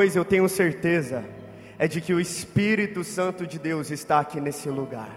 [0.00, 1.22] Pois eu tenho certeza
[1.78, 5.10] é de que o Espírito Santo de Deus está aqui nesse lugar,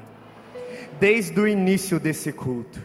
[1.00, 2.82] desde o início desse culto.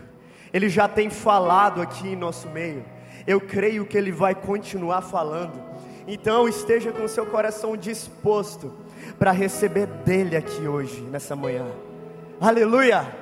[0.53, 2.85] Ele já tem falado aqui em nosso meio.
[3.27, 5.61] Eu creio que ele vai continuar falando.
[6.07, 8.73] Então esteja com seu coração disposto
[9.19, 11.67] para receber dele aqui hoje, nessa manhã.
[12.41, 13.13] Aleluia!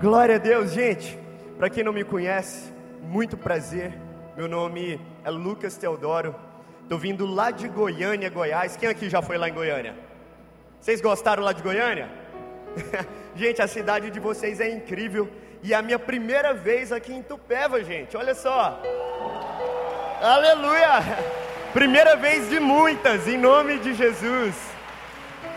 [0.00, 1.18] Glória a Deus, gente.
[1.58, 2.72] Para quem não me conhece,
[3.02, 3.92] muito prazer.
[4.34, 6.47] Meu nome é Lucas Teodoro.
[6.88, 8.74] Estou vindo lá de Goiânia, Goiás.
[8.74, 9.94] Quem aqui já foi lá em Goiânia?
[10.80, 12.08] Vocês gostaram lá de Goiânia?
[13.36, 15.28] gente, a cidade de vocês é incrível.
[15.62, 18.16] E é a minha primeira vez aqui em Tupéva, gente.
[18.16, 18.80] Olha só.
[20.22, 21.02] Aleluia!
[21.74, 24.54] Primeira vez de muitas, em nome de Jesus.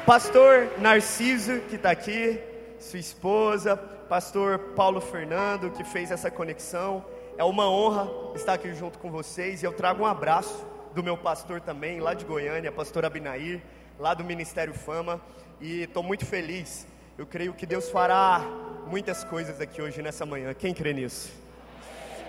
[0.05, 2.41] Pastor Narciso, que está aqui,
[2.77, 7.05] sua esposa, Pastor Paulo Fernando, que fez essa conexão.
[7.37, 11.17] É uma honra estar aqui junto com vocês e eu trago um abraço do meu
[11.17, 13.61] pastor também, lá de Goiânia, pastor Abinair,
[13.99, 15.21] lá do Ministério Fama,
[15.59, 16.87] e estou muito feliz.
[17.17, 18.41] Eu creio que Deus fará
[18.87, 20.53] muitas coisas aqui hoje nessa manhã.
[20.53, 21.31] Quem crê nisso?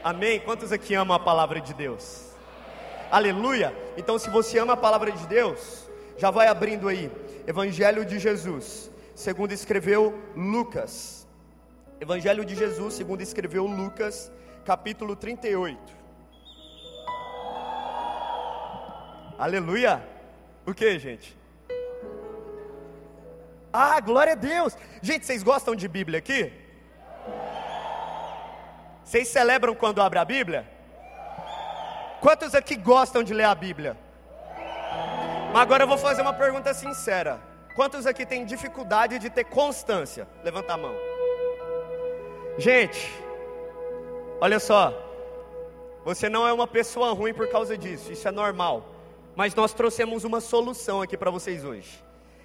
[0.05, 0.41] Amém?
[0.41, 2.31] Quantos aqui amam a palavra de Deus?
[3.11, 3.75] Aleluia!
[3.97, 7.11] Então, se você ama a palavra de Deus, já vai abrindo aí,
[7.47, 11.27] Evangelho de Jesus, segundo escreveu Lucas.
[12.01, 14.31] Evangelho de Jesus, segundo escreveu Lucas,
[14.65, 16.02] capítulo 38.
[19.43, 20.01] Aleluia!
[20.65, 21.37] O que, gente?
[23.73, 24.77] Ah, glória a Deus!
[25.03, 26.53] Gente, vocês gostam de Bíblia aqui?
[29.03, 30.65] Vocês celebram quando abre a Bíblia?
[32.21, 33.97] Quantos aqui gostam de ler a Bíblia?
[35.53, 37.41] Mas agora eu vou fazer uma pergunta sincera.
[37.75, 40.29] Quantos aqui têm dificuldade de ter constância?
[40.45, 40.95] Levanta a mão.
[42.59, 43.13] Gente,
[44.41, 44.95] olha só.
[46.05, 48.92] Você não é uma pessoa ruim por causa disso, isso é normal.
[49.35, 52.03] Mas nós trouxemos uma solução aqui para vocês hoje.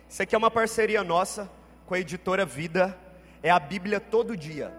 [0.08, 1.50] Isso aqui é uma parceria nossa
[1.86, 2.98] com a editora Vida,
[3.44, 4.74] é a Bíblia todo dia.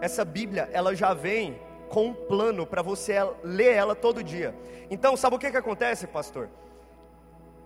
[0.00, 1.60] Essa Bíblia, ela já vem
[1.90, 4.54] com um plano para você ler ela todo dia.
[4.90, 6.48] Então, sabe o que, que acontece, pastor?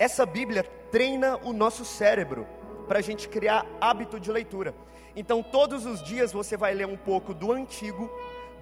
[0.00, 2.44] Essa Bíblia treina o nosso cérebro
[2.88, 4.74] para a gente criar hábito de leitura.
[5.14, 8.10] Então, todos os dias você vai ler um pouco do Antigo,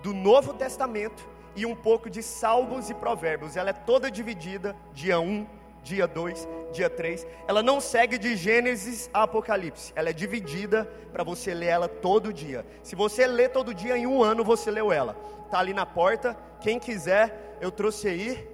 [0.02, 3.56] do Novo Testamento e um pouco de Salmos e Provérbios.
[3.56, 5.46] Ela é toda dividida, dia 1,
[5.82, 7.26] dia 2, dia 3.
[7.46, 9.92] Ela não segue de Gênesis a Apocalipse.
[9.94, 12.64] Ela é dividida para você ler ela todo dia.
[12.82, 15.16] Se você lê todo dia, em um ano você leu ela.
[15.44, 16.36] Está ali na porta.
[16.60, 18.48] Quem quiser, eu trouxe aí.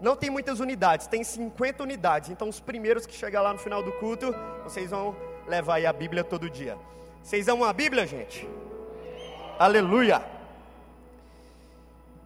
[0.00, 2.30] Não tem muitas unidades, tem 50 unidades.
[2.30, 4.32] Então, os primeiros que chegar lá no final do culto,
[4.62, 6.78] vocês vão levar aí a Bíblia todo dia.
[7.20, 8.48] Vocês amam a Bíblia, gente?
[9.58, 10.37] Aleluia!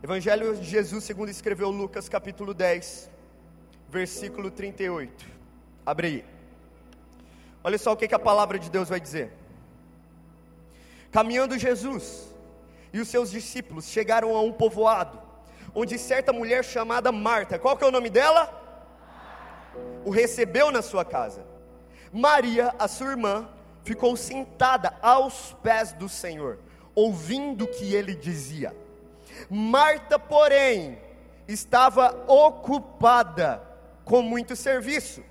[0.02, 3.08] Evangelho de Jesus, segundo escreveu Lucas, capítulo 10,
[3.88, 5.24] versículo 38.
[5.86, 6.24] Abre aí.
[7.62, 9.32] Olha só o que, que a palavra de Deus vai dizer.
[11.12, 12.34] Caminhando Jesus
[12.92, 15.20] e os seus discípulos chegaram a um povoado,
[15.72, 18.50] onde certa mulher chamada Marta, qual que é o nome dela?
[20.04, 21.46] O recebeu na sua casa.
[22.12, 23.48] Maria, a sua irmã,
[23.84, 26.58] ficou sentada aos pés do Senhor,
[26.92, 28.81] ouvindo o que ele dizia.
[29.50, 30.98] Marta, porém,
[31.46, 33.62] estava ocupada
[34.04, 35.22] com muito serviço.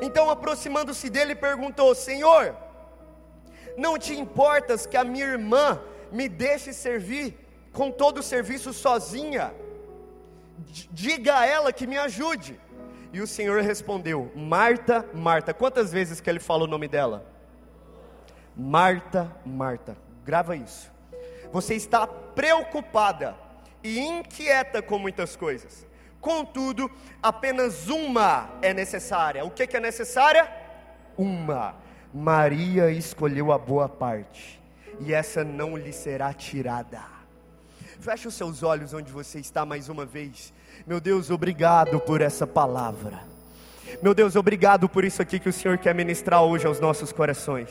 [0.00, 2.56] Então, aproximando-se dele, perguntou: Senhor,
[3.76, 5.80] não te importas que a minha irmã
[6.10, 7.38] me deixe servir
[7.72, 9.52] com todo o serviço sozinha?
[10.90, 12.60] Diga a ela que me ajude.
[13.12, 15.52] E o Senhor respondeu: Marta, Marta.
[15.52, 17.26] Quantas vezes que ele falou o nome dela?
[18.56, 19.96] Marta, Marta.
[20.24, 20.90] Grava isso.
[21.52, 23.36] Você está preocupada
[23.82, 25.86] e inquieta com muitas coisas.
[26.20, 26.90] Contudo,
[27.22, 29.44] apenas uma é necessária.
[29.44, 30.50] O que, é necessária?
[31.16, 31.74] Uma.
[32.12, 34.60] Maria escolheu a boa parte,
[34.98, 37.00] e essa não lhe será tirada.
[38.00, 40.52] Feche os seus olhos onde você está mais uma vez.
[40.86, 43.20] Meu Deus, obrigado por essa palavra.
[44.02, 47.70] Meu Deus, obrigado por isso aqui que o Senhor quer ministrar hoje aos nossos corações.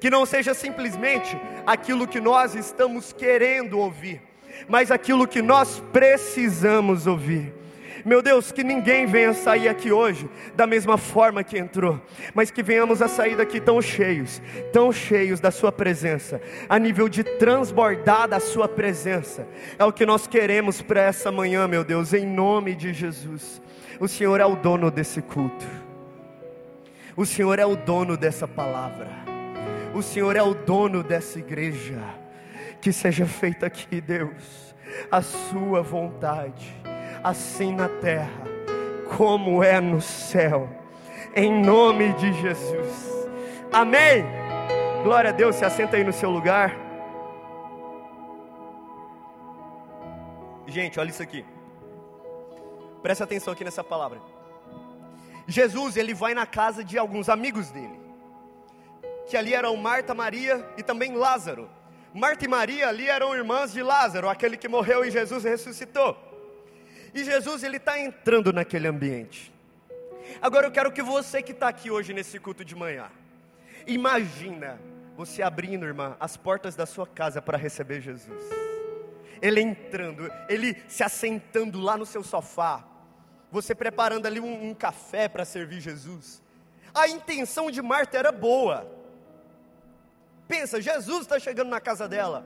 [0.00, 1.36] Que não seja simplesmente
[1.66, 4.20] aquilo que nós estamos querendo ouvir,
[4.68, 7.58] mas aquilo que nós precisamos ouvir.
[8.04, 12.00] Meu Deus, que ninguém venha sair aqui hoje da mesma forma que entrou,
[12.34, 14.40] mas que venhamos a sair daqui tão cheios,
[14.72, 19.46] tão cheios da Sua presença, a nível de transbordar da Sua presença.
[19.78, 23.60] É o que nós queremos para essa manhã, meu Deus, em nome de Jesus.
[24.00, 25.66] O Senhor é o dono desse culto,
[27.16, 29.08] o Senhor é o dono dessa palavra,
[29.94, 32.02] o Senhor é o dono dessa igreja.
[32.80, 34.74] Que seja feita aqui, Deus,
[35.10, 36.72] a Sua vontade
[37.22, 38.48] assim na terra
[39.16, 40.68] como é no céu,
[41.34, 43.28] em nome de Jesus.
[43.72, 44.24] Amém.
[45.02, 46.76] Glória a Deus, se assenta aí no seu lugar.
[50.66, 51.44] Gente, olha isso aqui.
[53.02, 54.20] Presta atenção aqui nessa palavra.
[55.46, 58.07] Jesus, ele vai na casa de alguns amigos dele.
[59.28, 61.70] Que ali eram Marta, Maria e também Lázaro.
[62.14, 66.16] Marta e Maria ali eram irmãs de Lázaro, aquele que morreu e Jesus ressuscitou.
[67.14, 69.52] E Jesus ele está entrando naquele ambiente.
[70.40, 73.10] Agora eu quero que você que está aqui hoje nesse culto de manhã,
[73.86, 74.78] imagina
[75.16, 78.44] você abrindo, irmã, as portas da sua casa para receber Jesus.
[79.42, 82.84] Ele entrando, ele se assentando lá no seu sofá,
[83.50, 86.42] você preparando ali um, um café para servir Jesus.
[86.94, 88.97] A intenção de Marta era boa.
[90.48, 92.44] Pensa, Jesus está chegando na casa dela.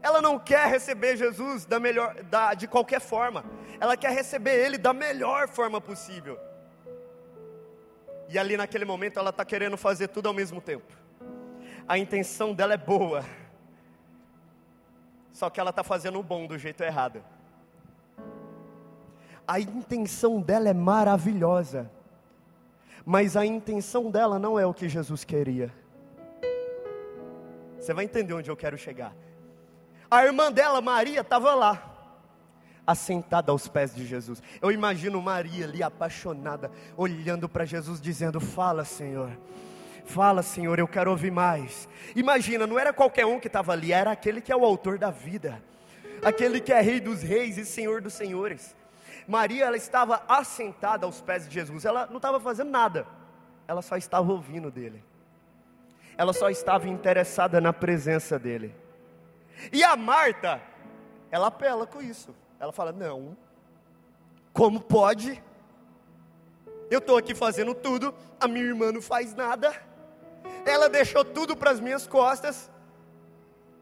[0.00, 3.44] Ela não quer receber Jesus da melhor, da, de qualquer forma.
[3.80, 6.38] Ela quer receber Ele da melhor forma possível.
[8.28, 10.96] E ali naquele momento ela está querendo fazer tudo ao mesmo tempo.
[11.88, 13.24] A intenção dela é boa.
[15.32, 17.22] Só que ela está fazendo o bom do jeito errado.
[19.46, 21.90] A intenção dela é maravilhosa.
[23.04, 25.79] Mas a intenção dela não é o que Jesus queria.
[27.80, 29.14] Você vai entender onde eu quero chegar.
[30.10, 32.12] A irmã dela, Maria, estava lá,
[32.86, 34.42] assentada aos pés de Jesus.
[34.60, 39.30] Eu imagino Maria ali apaixonada, olhando para Jesus, dizendo: Fala, Senhor.
[40.04, 41.88] Fala, Senhor, eu quero ouvir mais.
[42.16, 45.10] Imagina, não era qualquer um que estava ali, era aquele que é o autor da
[45.10, 45.62] vida,
[46.22, 48.74] aquele que é Rei dos Reis e Senhor dos Senhores.
[49.28, 53.06] Maria, ela estava assentada aos pés de Jesus, ela não estava fazendo nada,
[53.68, 55.04] ela só estava ouvindo dele
[56.20, 58.76] ela só estava interessada na presença dele.
[59.72, 60.60] E a Marta,
[61.30, 62.36] ela apela com isso.
[62.58, 63.34] Ela fala: Não,
[64.52, 65.42] como pode?
[66.90, 69.72] Eu estou aqui fazendo tudo, a minha irmã não faz nada,
[70.66, 72.70] ela deixou tudo para as minhas costas.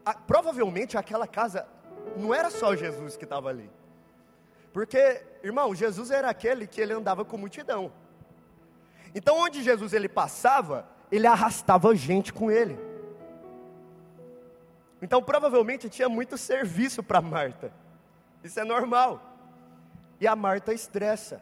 [0.05, 1.67] A, provavelmente aquela casa
[2.15, 3.69] não era só Jesus que estava ali,
[4.71, 7.91] porque, irmão, Jesus era aquele que ele andava com multidão.
[9.13, 12.77] Então, onde Jesus ele passava, ele arrastava gente com ele.
[15.01, 17.71] Então provavelmente tinha muito serviço para Marta.
[18.43, 19.21] Isso é normal.
[20.19, 21.41] E a Marta estressa.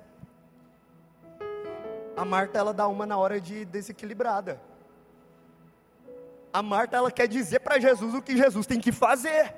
[2.15, 4.61] A Marta ela dá uma na hora de desequilibrada.
[6.53, 9.53] A Marta ela quer dizer para Jesus o que Jesus tem que fazer.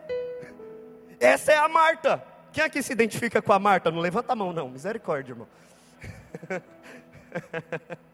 [1.20, 2.24] Essa é a Marta.
[2.52, 3.92] Quem aqui se identifica com a Marta?
[3.92, 5.48] Não levanta a mão não, misericórdia, irmão.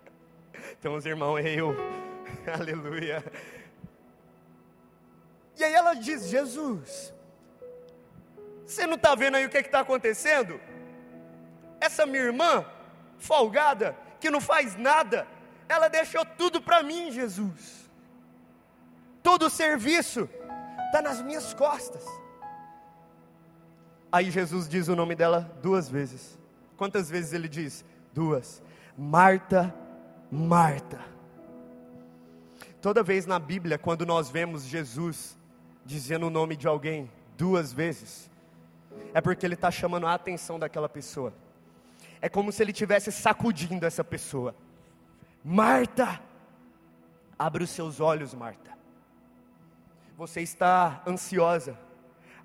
[0.81, 1.75] Tem uns irmãos eu.
[2.53, 3.23] Aleluia.
[5.57, 7.13] E aí ela diz: Jesus,
[8.65, 10.59] você não está vendo aí o que está acontecendo?
[11.79, 12.65] Essa minha irmã,
[13.17, 15.27] folgada, que não faz nada,
[15.67, 17.89] ela deixou tudo para mim, Jesus.
[19.21, 20.29] Todo o serviço
[20.85, 22.05] está nas minhas costas.
[24.11, 26.39] Aí Jesus diz o nome dela duas vezes.
[26.77, 27.83] Quantas vezes ele diz?
[28.13, 28.61] Duas.
[28.97, 29.73] Marta,
[30.31, 30.99] Marta.
[32.81, 35.37] Toda vez na Bíblia, quando nós vemos Jesus
[35.85, 38.29] dizendo o nome de alguém duas vezes,
[39.13, 41.33] é porque ele está chamando a atenção daquela pessoa.
[42.21, 44.55] É como se ele estivesse sacudindo essa pessoa.
[45.43, 46.19] Marta,
[47.37, 48.71] abre os seus olhos, Marta.
[50.17, 51.77] Você está ansiosa,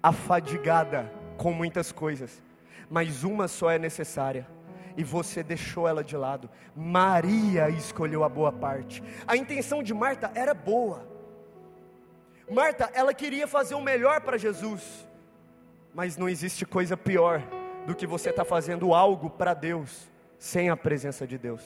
[0.03, 2.43] afadigada com muitas coisas,
[2.91, 4.47] mas uma só é necessária
[5.01, 6.51] e você deixou ela de lado.
[6.77, 9.03] Maria escolheu a boa parte.
[9.27, 11.09] A intenção de Marta era boa.
[12.51, 15.09] Marta, ela queria fazer o melhor para Jesus,
[15.95, 17.43] mas não existe coisa pior
[17.87, 21.63] do que você estar tá fazendo algo para Deus sem a presença de Deus.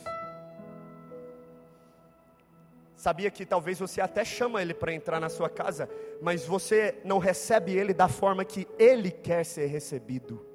[2.94, 5.90] Sabia que talvez você até chama ele para entrar na sua casa,
[6.22, 10.53] mas você não recebe ele da forma que ele quer ser recebido.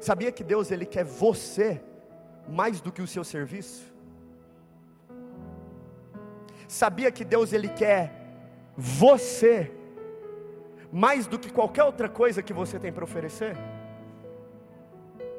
[0.00, 1.82] Sabia que Deus ele quer você
[2.48, 3.92] mais do que o seu serviço?
[6.66, 8.12] Sabia que Deus ele quer
[8.76, 9.72] você
[10.92, 13.56] mais do que qualquer outra coisa que você tem para oferecer?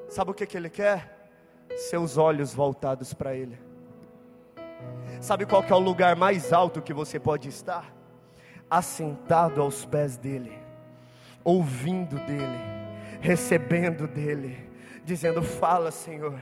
[0.09, 1.29] Sabe o que que ele quer?
[1.75, 3.57] Seus olhos voltados para ele.
[5.21, 7.93] Sabe qual é o lugar mais alto que você pode estar?
[8.69, 10.57] Assentado aos pés dele,
[11.43, 12.78] ouvindo dele
[13.19, 14.57] recebendo dele,
[15.03, 16.39] dizendo: Fala, Senhor,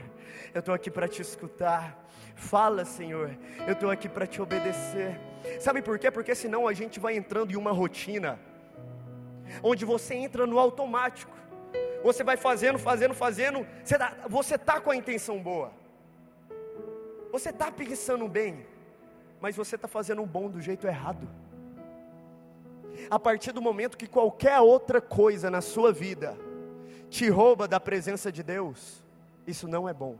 [0.54, 2.06] eu estou aqui para te escutar.
[2.34, 5.18] Fala, Senhor, eu estou aqui para te obedecer.
[5.60, 6.10] Sabe por quê?
[6.10, 8.38] Porque senão a gente vai entrando em uma rotina,
[9.62, 11.36] onde você entra no automático.
[12.04, 13.66] Você vai fazendo, fazendo, fazendo.
[14.28, 15.72] Você está tá com a intenção boa.
[17.32, 18.64] Você está pensando bem.
[19.40, 21.28] Mas você está fazendo o bom do jeito errado.
[23.10, 26.36] A partir do momento que qualquer outra coisa na sua vida
[27.10, 29.02] te rouba da presença de Deus,
[29.46, 30.16] isso não é bom.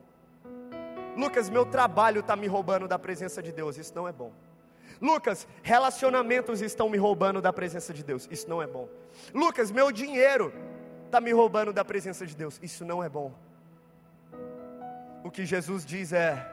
[1.16, 4.32] Lucas, meu trabalho está me roubando da presença de Deus, isso não é bom.
[5.00, 8.88] Lucas, relacionamentos estão me roubando da presença de Deus, isso não é bom.
[9.34, 10.52] Lucas, meu dinheiro
[11.06, 13.32] está me roubando da presença de Deus, isso não é bom.
[15.24, 16.44] O que Jesus diz é: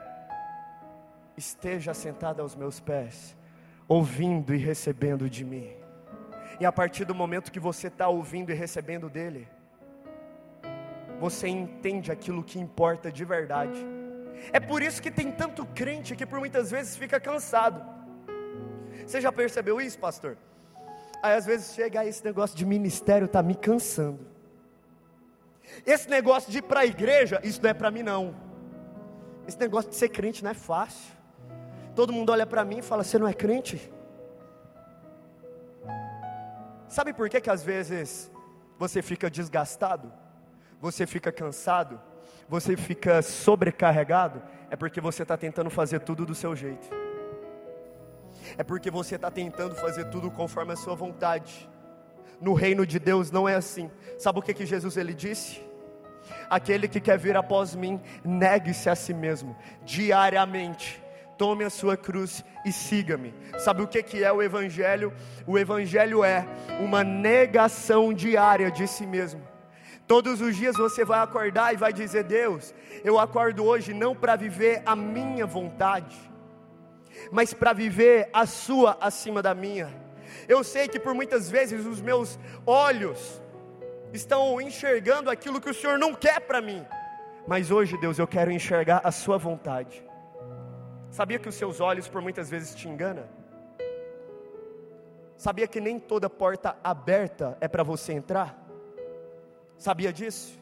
[1.36, 3.36] esteja sentado aos meus pés,
[3.88, 5.70] ouvindo e recebendo de mim.
[6.58, 9.48] E a partir do momento que você está ouvindo e recebendo dele,
[11.18, 13.78] você entende aquilo que importa de verdade.
[14.52, 17.82] É por isso que tem tanto crente que por muitas vezes fica cansado.
[19.06, 20.36] Você já percebeu isso, pastor?
[21.22, 24.26] Aí às vezes chega esse negócio de ministério tá me cansando.
[25.84, 28.34] Esse negócio de ir para a igreja, isso não é para mim não.
[29.46, 31.14] Esse negócio de ser crente não é fácil.
[31.94, 33.92] Todo mundo olha para mim e fala: "Você não é crente?"
[36.88, 38.30] Sabe por que que às vezes
[38.78, 40.12] você fica desgastado?
[40.80, 42.00] Você fica cansado?
[42.48, 44.42] Você fica sobrecarregado?
[44.70, 46.88] É porque você está tentando fazer tudo do seu jeito.
[48.56, 51.68] É porque você está tentando fazer tudo conforme a sua vontade.
[52.40, 53.90] No reino de Deus não é assim.
[54.18, 55.60] Sabe o que, que Jesus ele disse?
[56.50, 61.02] Aquele que quer vir após mim, negue-se a si mesmo, diariamente
[61.36, 63.34] tome a sua cruz e siga-me.
[63.58, 65.12] Sabe o que, que é o Evangelho?
[65.46, 66.46] O Evangelho é
[66.80, 69.42] uma negação diária de si mesmo.
[70.06, 74.36] Todos os dias você vai acordar e vai dizer: Deus, eu acordo hoje não para
[74.36, 76.16] viver a minha vontade,
[77.32, 79.88] mas para viver a sua acima da minha.
[80.48, 83.42] Eu sei que por muitas vezes os meus olhos
[84.12, 86.86] estão enxergando aquilo que o Senhor não quer para mim,
[87.46, 90.04] mas hoje, Deus, eu quero enxergar a sua vontade.
[91.10, 93.24] Sabia que os seus olhos por muitas vezes te enganam?
[95.36, 98.65] Sabia que nem toda porta aberta é para você entrar?
[99.78, 100.58] Sabia disso?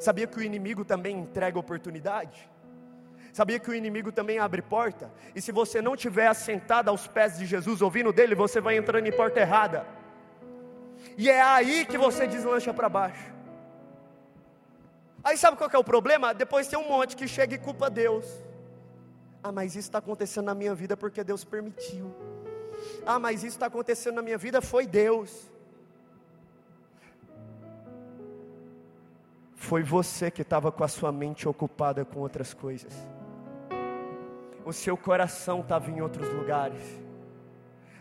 [0.00, 2.48] Sabia que o inimigo também entrega oportunidade?
[3.32, 5.10] Sabia que o inimigo também abre porta?
[5.34, 9.06] E se você não estiver assentado aos pés de Jesus, ouvindo dele, você vai entrando
[9.06, 9.86] em porta errada.
[11.16, 13.32] E é aí que você deslancha para baixo.
[15.22, 16.32] Aí sabe qual é o problema?
[16.32, 18.26] Depois tem um monte que chega e culpa Deus.
[19.42, 22.14] Ah, mas isso está acontecendo na minha vida porque Deus permitiu.
[23.04, 25.50] Ah, mas isso está acontecendo na minha vida foi Deus.
[29.58, 32.92] Foi você que estava com a sua mente ocupada com outras coisas.
[34.64, 36.80] O seu coração estava em outros lugares.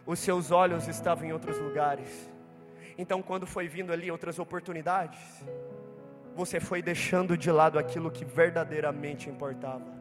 [0.05, 2.29] Os seus olhos estavam em outros lugares.
[2.95, 5.19] Então, quando foi vindo ali outras oportunidades,
[6.35, 9.97] você foi deixando de lado aquilo que verdadeiramente importava.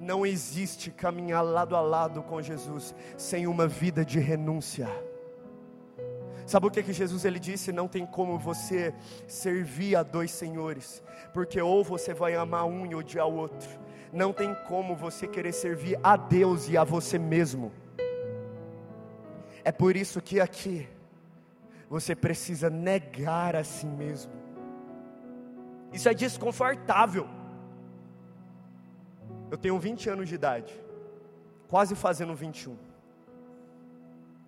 [0.00, 4.88] Não existe caminhar lado a lado com Jesus sem uma vida de renúncia.
[6.48, 7.72] Sabe o que, que Jesus ele disse?
[7.72, 8.94] Não tem como você
[9.26, 11.02] servir a dois senhores,
[11.34, 13.68] porque ou você vai amar um e odiar o outro.
[14.10, 17.70] Não tem como você querer servir a Deus e a você mesmo.
[19.62, 20.88] É por isso que aqui
[21.86, 24.32] você precisa negar a si mesmo.
[25.92, 27.28] Isso é desconfortável.
[29.50, 30.72] Eu tenho 20 anos de idade,
[31.68, 32.74] quase fazendo 21.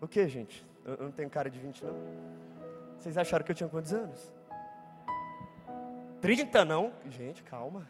[0.00, 0.69] O que, gente?
[0.84, 1.94] Eu não tenho cara de 20, não?
[2.99, 4.32] Vocês acharam que eu tinha quantos anos?
[6.20, 6.92] 30 não?
[7.08, 7.87] Gente, calma.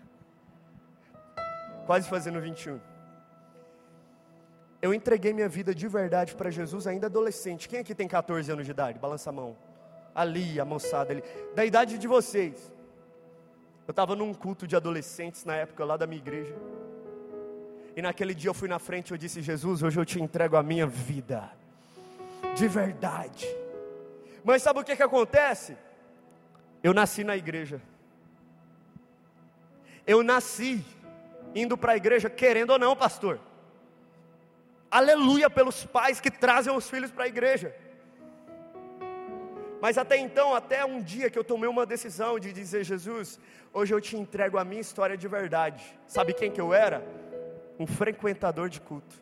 [1.87, 2.81] Quase fazendo 21.
[4.83, 7.69] Eu entreguei minha vida de verdade para Jesus ainda adolescente.
[7.69, 8.99] Quem aqui tem 14 anos de idade?
[8.99, 9.57] Balança a mão.
[10.15, 11.23] Ali, a moçada ali.
[11.55, 12.73] Da idade de vocês.
[13.87, 16.55] Eu estava num culto de adolescentes na época lá da minha igreja.
[17.97, 20.57] E naquele dia eu fui na frente e eu disse: Jesus, hoje eu te entrego
[20.57, 21.51] a minha vida,
[22.55, 23.47] de verdade.
[24.45, 25.77] Mas sabe o que, que acontece?
[26.83, 27.81] Eu nasci na igreja.
[30.07, 30.85] Eu nasci
[31.55, 33.39] indo para a igreja, querendo ou não, pastor.
[34.91, 37.75] Aleluia pelos pais que trazem os filhos para a igreja.
[39.81, 43.39] Mas até então, até um dia que eu tomei uma decisão de dizer: Jesus,
[43.73, 45.83] hoje eu te entrego a minha história de verdade.
[46.07, 47.05] Sabe quem que eu era?
[47.81, 49.17] um frequentador de culto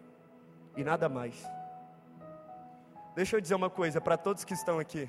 [0.77, 1.47] e nada mais.
[3.19, 5.09] Deixa eu dizer uma coisa para todos que estão aqui.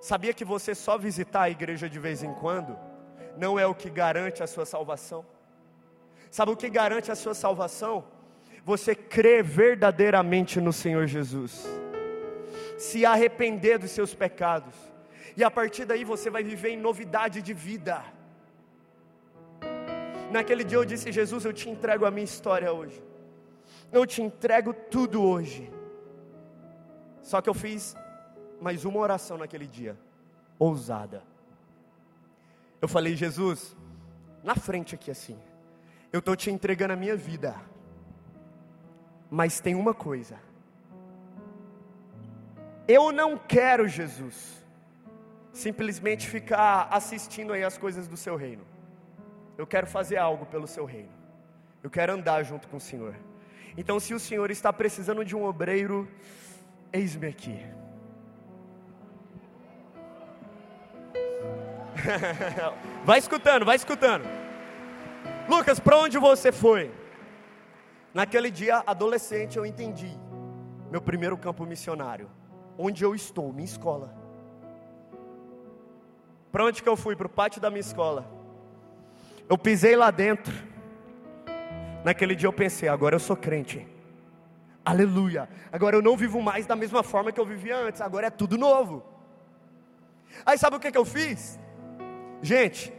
[0.00, 2.78] Sabia que você só visitar a igreja de vez em quando
[3.36, 5.22] não é o que garante a sua salvação?
[6.30, 8.06] Sabe o que garante a sua salvação?
[8.64, 11.66] Você crer verdadeiramente no Senhor Jesus,
[12.78, 14.74] se arrepender dos seus pecados
[15.36, 18.02] E a partir daí você vai viver em novidade de vida.
[20.30, 23.02] Naquele dia eu disse: Jesus, eu te entrego a minha história hoje.
[23.92, 25.77] Eu te entrego tudo hoje.
[27.28, 27.94] Só que eu fiz
[28.58, 29.94] mais uma oração naquele dia,
[30.58, 31.22] ousada.
[32.80, 33.76] Eu falei: Jesus,
[34.42, 35.38] na frente aqui assim,
[36.10, 37.54] eu estou te entregando a minha vida.
[39.30, 40.40] Mas tem uma coisa.
[42.96, 44.64] Eu não quero, Jesus,
[45.52, 48.64] simplesmente ficar assistindo aí as coisas do seu reino.
[49.58, 51.12] Eu quero fazer algo pelo seu reino.
[51.82, 53.14] Eu quero andar junto com o Senhor.
[53.76, 56.08] Então, se o Senhor está precisando de um obreiro,
[56.92, 57.66] eis-me aqui.
[63.04, 64.24] vai escutando, vai escutando.
[65.48, 66.92] Lucas, para onde você foi?
[68.12, 70.16] Naquele dia, adolescente, eu entendi
[70.90, 72.30] meu primeiro campo missionário.
[72.76, 74.14] Onde eu estou, minha escola.
[76.50, 77.14] Para onde que eu fui?
[77.14, 78.30] Para o pátio da minha escola.
[79.48, 80.52] Eu pisei lá dentro.
[82.04, 83.86] Naquele dia eu pensei, agora eu sou crente.
[84.88, 85.46] Aleluia.
[85.70, 88.00] Agora eu não vivo mais da mesma forma que eu vivia antes.
[88.00, 89.04] Agora é tudo novo.
[90.46, 91.60] Aí sabe o que, que eu fiz?
[92.40, 92.90] Gente,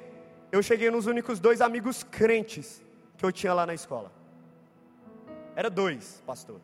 [0.51, 2.83] eu cheguei nos únicos dois amigos crentes
[3.17, 4.11] que eu tinha lá na escola.
[5.55, 6.61] Era dois, pastor.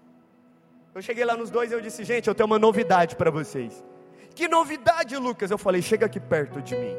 [0.94, 3.84] Eu cheguei lá nos dois e eu disse, gente, eu tenho uma novidade para vocês.
[4.36, 5.50] Que novidade, Lucas?
[5.50, 6.96] Eu falei, chega aqui perto de mim.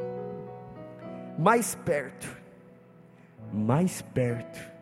[1.39, 2.27] Mais perto.
[3.53, 4.76] Mais perto.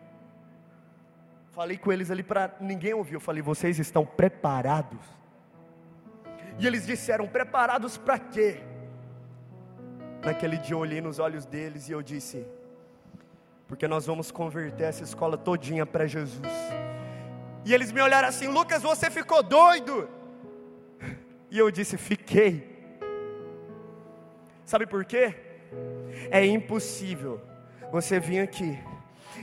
[1.56, 3.14] Falei com eles ali para ninguém ouvir.
[3.14, 5.00] Eu falei, vocês estão preparados?
[6.58, 8.60] E eles disseram, preparados para quê?
[10.22, 12.46] Naquele dia eu olhei nos olhos deles e eu disse:
[13.68, 16.42] Porque nós vamos converter essa escola todinha para Jesus.
[17.64, 20.10] E eles me olharam assim: Lucas, você ficou doido?
[21.48, 22.76] E eu disse: Fiquei.
[24.64, 25.34] Sabe por quê?
[26.28, 27.40] É impossível
[27.92, 28.76] você vir aqui,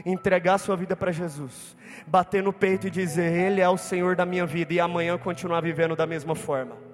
[0.05, 1.75] entregar sua vida para Jesus,
[2.07, 5.61] bater no peito e dizer: Ele é o Senhor da minha vida, e amanhã continuar
[5.61, 6.93] vivendo da mesma forma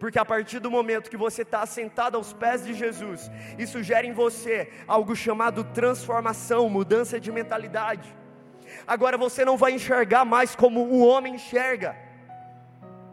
[0.00, 4.06] porque a partir do momento que você está sentado aos pés de Jesus, isso gera
[4.06, 8.16] em você algo chamado transformação, mudança de mentalidade.
[8.86, 11.94] Agora você não vai enxergar mais como o homem enxerga,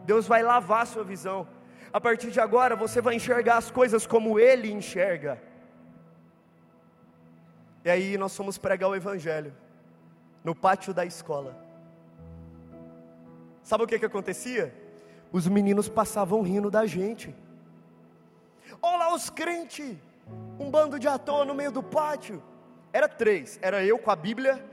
[0.06, 1.46] Deus vai lavar a sua visão.
[1.92, 5.38] A partir de agora você vai enxergar as coisas como Ele enxerga.
[7.88, 9.52] E aí nós fomos pregar o Evangelho
[10.44, 11.56] no pátio da escola.
[13.62, 14.74] Sabe o que, que acontecia?
[15.32, 17.34] os meninos passavam rindo da gente.
[18.80, 19.96] Olha lá os crentes,
[20.58, 22.42] um bando de ator no meio do pátio.
[22.92, 24.64] Era três, era eu com a Bíblia,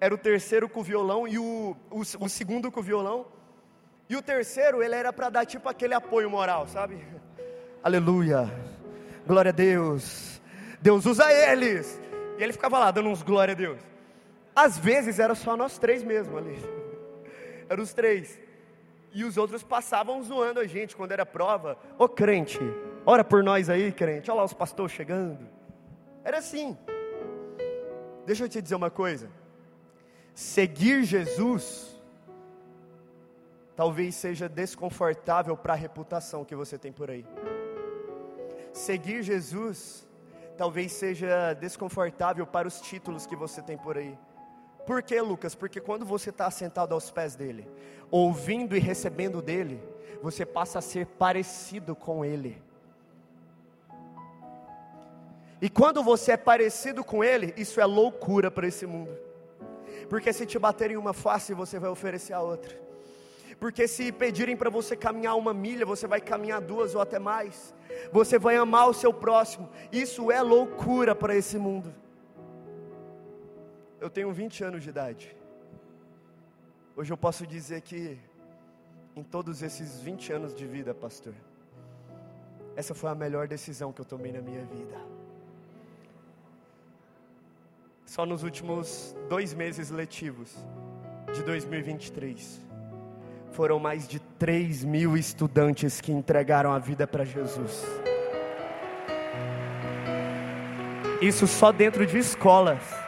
[0.00, 3.26] era o terceiro com o violão e o, o, o segundo com o violão.
[4.08, 7.04] E o terceiro, ele era para dar tipo aquele apoio moral, sabe?
[7.82, 8.50] Aleluia,
[9.26, 10.40] glória a Deus,
[10.80, 12.01] Deus usa eles.
[12.42, 13.80] E ele ficava lá dando uns glória a Deus.
[14.52, 16.56] Às vezes era só nós três mesmo ali,
[17.70, 18.36] eram os três.
[19.12, 21.78] E os outros passavam zoando a gente quando era prova.
[21.96, 22.58] Ô crente,
[23.06, 24.28] ora por nós aí, crente.
[24.28, 25.46] Olha lá os pastores chegando.
[26.24, 26.76] Era assim.
[28.26, 29.30] Deixa eu te dizer uma coisa.
[30.34, 31.96] Seguir Jesus
[33.76, 37.24] talvez seja desconfortável para a reputação que você tem por aí.
[38.72, 40.10] Seguir Jesus
[40.56, 44.18] talvez seja desconfortável para os títulos que você tem por aí.
[44.86, 45.54] Por que, Lucas?
[45.54, 47.68] Porque quando você está sentado aos pés dele,
[48.10, 49.82] ouvindo e recebendo dele,
[50.22, 52.60] você passa a ser parecido com ele.
[55.60, 59.16] E quando você é parecido com ele, isso é loucura para esse mundo.
[60.08, 62.76] Porque se te baterem uma face, você vai oferecer a outra.
[63.62, 67.72] Porque se pedirem para você caminhar uma milha, você vai caminhar duas ou até mais.
[68.10, 69.70] Você vai amar o seu próximo.
[69.92, 71.94] Isso é loucura para esse mundo.
[74.00, 75.36] Eu tenho 20 anos de idade.
[76.96, 78.18] Hoje eu posso dizer que,
[79.14, 81.34] em todos esses 20 anos de vida, pastor,
[82.74, 85.00] essa foi a melhor decisão que eu tomei na minha vida.
[88.04, 90.52] Só nos últimos dois meses letivos
[91.32, 92.71] de 2023,
[93.52, 97.84] foram mais de 3 mil estudantes que entregaram a vida para Jesus.
[101.20, 103.02] Isso só dentro de escolas.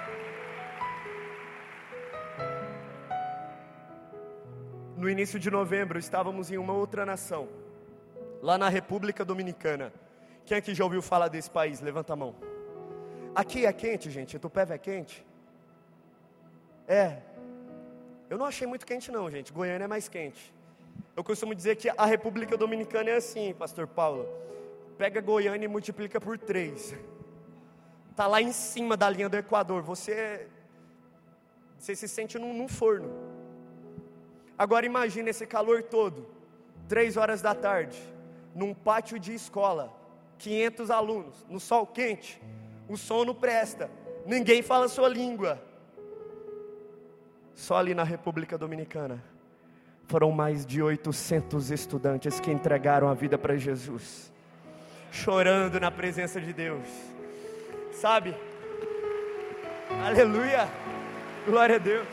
[5.04, 7.46] no início de novembro, estávamos em uma outra nação,
[8.40, 9.92] lá na República Dominicana.
[10.46, 11.82] Quem aqui já ouviu falar desse país?
[11.82, 12.34] Levanta a mão.
[13.34, 14.38] Aqui é quente, gente.
[14.38, 15.24] Tupéva é quente?
[16.88, 17.18] É.
[18.34, 19.52] Eu não achei muito quente, não, gente.
[19.52, 20.52] Goiânia é mais quente.
[21.14, 24.26] Eu costumo dizer que a República Dominicana é assim, Pastor Paulo.
[24.98, 26.96] Pega Goiânia e multiplica por três.
[28.10, 29.82] Está lá em cima da linha do Equador.
[29.82, 30.48] Você,
[31.78, 33.08] você se sente num, num forno.
[34.58, 36.26] Agora imagine esse calor todo,
[36.88, 38.02] três horas da tarde,
[38.52, 39.96] num pátio de escola,
[40.38, 42.42] 500 alunos, no sol quente,
[42.88, 43.88] o som não presta,
[44.26, 45.62] ninguém fala a sua língua.
[47.54, 49.22] Só ali na República Dominicana
[50.06, 54.32] foram mais de 800 estudantes que entregaram a vida para Jesus,
[55.10, 56.86] chorando na presença de Deus,
[57.92, 58.34] sabe?
[60.04, 60.68] Aleluia,
[61.46, 62.06] glória a Deus.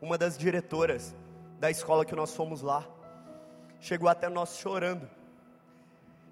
[0.00, 1.14] Uma das diretoras
[1.60, 2.84] da escola que nós fomos lá
[3.78, 5.08] chegou até nós chorando.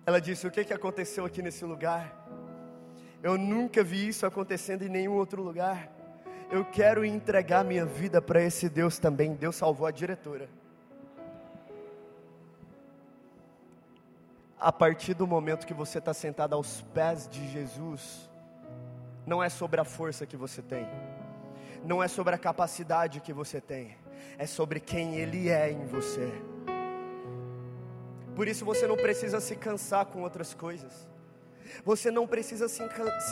[0.04, 2.19] Ela disse: O que, que aconteceu aqui nesse lugar?
[3.22, 5.90] Eu nunca vi isso acontecendo em nenhum outro lugar.
[6.50, 9.34] Eu quero entregar minha vida para esse Deus também.
[9.34, 10.48] Deus salvou a diretora.
[14.58, 18.28] A partir do momento que você está sentado aos pés de Jesus,
[19.26, 20.86] não é sobre a força que você tem,
[21.84, 23.96] não é sobre a capacidade que você tem,
[24.36, 26.30] é sobre quem Ele é em você.
[28.34, 31.08] Por isso você não precisa se cansar com outras coisas.
[31.84, 32.82] Você não precisa se,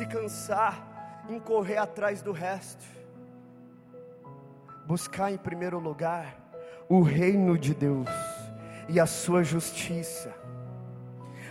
[0.07, 2.85] cansar em correr atrás do resto.
[4.87, 6.37] Buscar em primeiro lugar
[6.89, 8.09] o reino de Deus
[8.89, 10.35] e a sua justiça.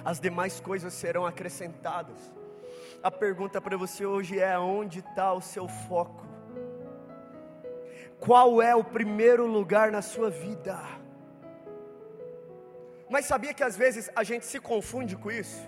[0.03, 2.33] As demais coisas serão acrescentadas.
[3.03, 6.25] A pergunta para você hoje é: onde está o seu foco?
[8.19, 10.79] Qual é o primeiro lugar na sua vida?
[13.09, 15.61] Mas sabia que às vezes a gente se confunde com isso?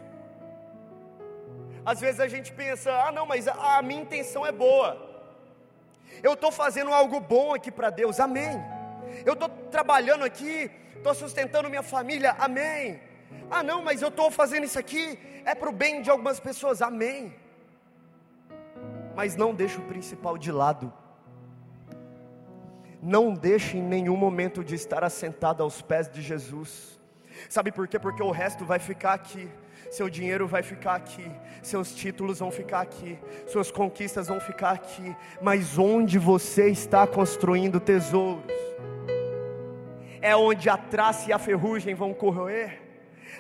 [1.92, 4.90] Às vezes a gente pensa: ah, não, mas a, minha intenção é boa.
[6.22, 8.52] Eu estou fazendo algo bom aqui para Deus, amém.
[9.26, 13.02] Eu estou trabalhando aqui, estou sustentando minha família, amém.
[13.50, 16.80] Ah, não, mas eu estou fazendo isso aqui, é para o bem de algumas pessoas,
[16.80, 17.34] amém.
[19.16, 20.94] Mas não deixe o principal de lado.
[23.02, 27.00] Não deixe em nenhum momento de estar assentado aos pés de Jesus.
[27.50, 27.98] Sabe por quê?
[27.98, 29.50] Porque o resto vai ficar aqui
[29.90, 31.26] seu dinheiro vai ficar aqui,
[31.62, 37.80] seus títulos vão ficar aqui, suas conquistas vão ficar aqui, mas onde você está construindo
[37.80, 38.54] tesouros?
[40.22, 42.82] É onde a traça e a ferrugem vão corroer?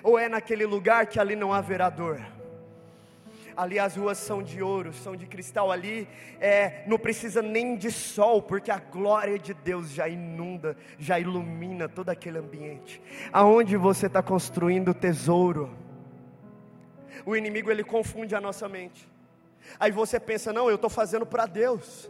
[0.01, 2.21] Ou é naquele lugar que ali não haverá dor?
[3.59, 6.07] ali as ruas são de ouro, são de cristal, ali
[6.39, 11.89] é, não precisa nem de sol, porque a glória de Deus já inunda, já ilumina
[11.89, 13.01] todo aquele ambiente.
[13.33, 15.69] Aonde você está construindo tesouro?
[17.25, 19.07] O inimigo ele confunde a nossa mente.
[19.79, 22.09] Aí você pensa, não, eu estou fazendo para Deus.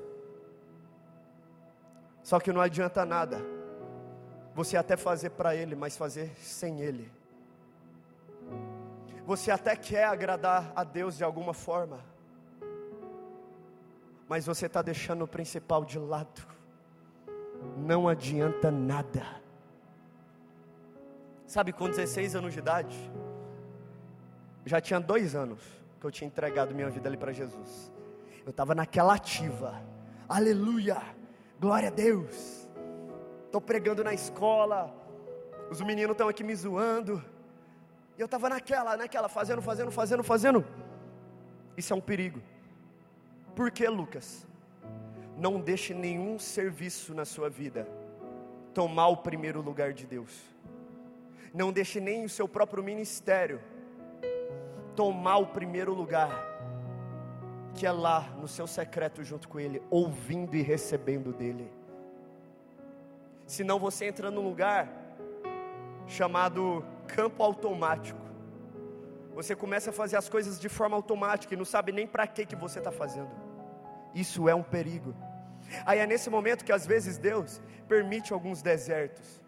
[2.24, 3.41] Só que não adianta nada.
[4.54, 7.12] Você até fazer para Ele, mas fazer sem Ele.
[9.26, 12.00] Você até quer agradar a Deus de alguma forma,
[14.28, 16.41] mas você está deixando o principal de lado.
[17.78, 19.26] Não adianta nada.
[21.45, 23.12] Sabe, com 16 anos de idade,
[24.65, 25.60] já tinha dois anos
[26.00, 27.91] que eu tinha entregado minha vida ali para Jesus.
[28.45, 29.82] Eu estava naquela ativa,
[30.28, 30.98] aleluia,
[31.60, 32.67] glória a Deus.
[33.45, 34.93] Estou pregando na escola,
[35.69, 37.24] os meninos estão aqui me zoando.
[38.17, 40.65] E eu estava naquela, naquela, fazendo, fazendo, fazendo, fazendo.
[41.78, 42.41] Isso é um perigo.
[43.56, 44.45] Por que, Lucas?
[45.38, 47.88] Não deixe nenhum serviço na sua vida
[48.74, 50.41] tomar o primeiro lugar de Deus.
[51.54, 53.62] Não deixe nem o seu próprio ministério
[54.99, 56.29] tomar o primeiro lugar,
[57.73, 61.71] que é lá no seu secreto junto com Ele, ouvindo e recebendo dEle.
[63.45, 64.91] Senão você entra num lugar
[66.05, 68.19] chamado campo automático.
[69.33, 72.45] Você começa a fazer as coisas de forma automática e não sabe nem para que
[72.45, 73.31] que você está fazendo.
[74.13, 75.15] Isso é um perigo.
[75.85, 79.41] Aí é nesse momento que às vezes Deus permite alguns desertos.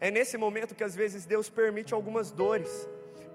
[0.00, 2.86] É nesse momento que às vezes Deus permite algumas dores.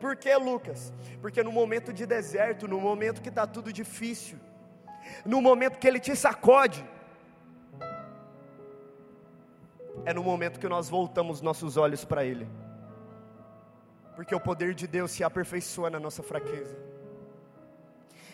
[0.03, 0.91] Por que, Lucas?
[1.21, 4.37] Porque no momento de deserto, no momento que está tudo difícil,
[5.25, 6.85] no momento que Ele te sacode,
[10.03, 12.45] é no momento que nós voltamos nossos olhos para Ele,
[14.13, 16.75] porque o poder de Deus se aperfeiçoa na nossa fraqueza,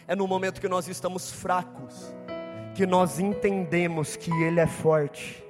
[0.08, 2.12] é no momento que nós estamos fracos,
[2.74, 5.46] que nós entendemos que Ele é forte.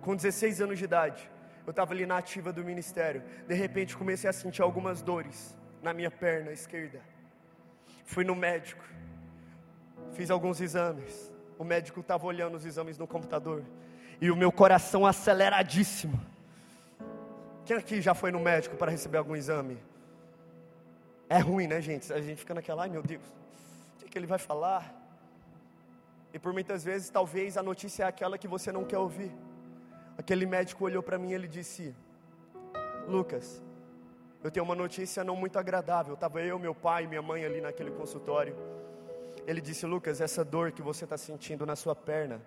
[0.00, 1.30] Com 16 anos de idade,
[1.66, 3.22] eu estava ali na ativa do ministério.
[3.46, 7.00] De repente comecei a sentir algumas dores na minha perna esquerda.
[8.04, 8.84] Fui no médico,
[10.12, 13.64] fiz alguns exames, o médico estava olhando os exames no computador
[14.20, 16.20] e o meu coração aceleradíssimo.
[17.64, 19.78] Quem aqui já foi no médico para receber algum exame?
[21.28, 22.12] É ruim, né, gente?
[22.12, 23.24] A gente fica naquela, ai meu Deus,
[23.96, 25.00] o que, que ele vai falar?
[26.32, 29.32] E por muitas vezes, talvez a notícia é aquela que você não quer ouvir.
[30.16, 31.94] Aquele médico olhou para mim e ele disse:
[33.08, 33.62] Lucas,
[34.42, 36.14] eu tenho uma notícia não muito agradável.
[36.14, 38.54] Estava eu, meu pai e minha mãe ali naquele consultório.
[39.46, 42.40] Ele disse: Lucas, essa dor que você está sentindo na sua perna,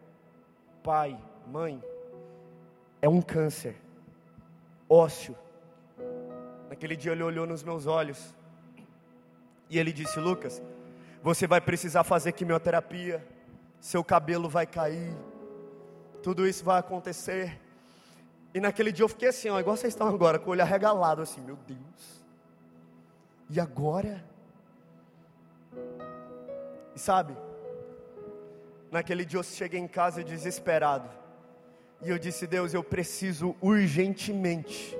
[0.84, 1.84] pai, mãe,
[3.01, 3.75] é um câncer
[4.89, 5.36] ósseo.
[6.69, 8.34] Naquele dia ele olhou nos meus olhos
[9.69, 10.62] e ele disse: Lucas,
[11.21, 13.25] você vai precisar fazer quimioterapia,
[13.80, 15.15] seu cabelo vai cair,
[16.21, 17.60] tudo isso vai acontecer.
[18.53, 21.21] E naquele dia eu fiquei assim, ó, igual vocês estão agora, com o olho arregalado,
[21.21, 22.25] assim, meu Deus.
[23.49, 24.23] E agora?
[26.95, 27.38] E sabe,
[28.91, 31.10] naquele dia eu cheguei em casa desesperado.
[32.01, 34.97] E eu disse, Deus, eu preciso urgentemente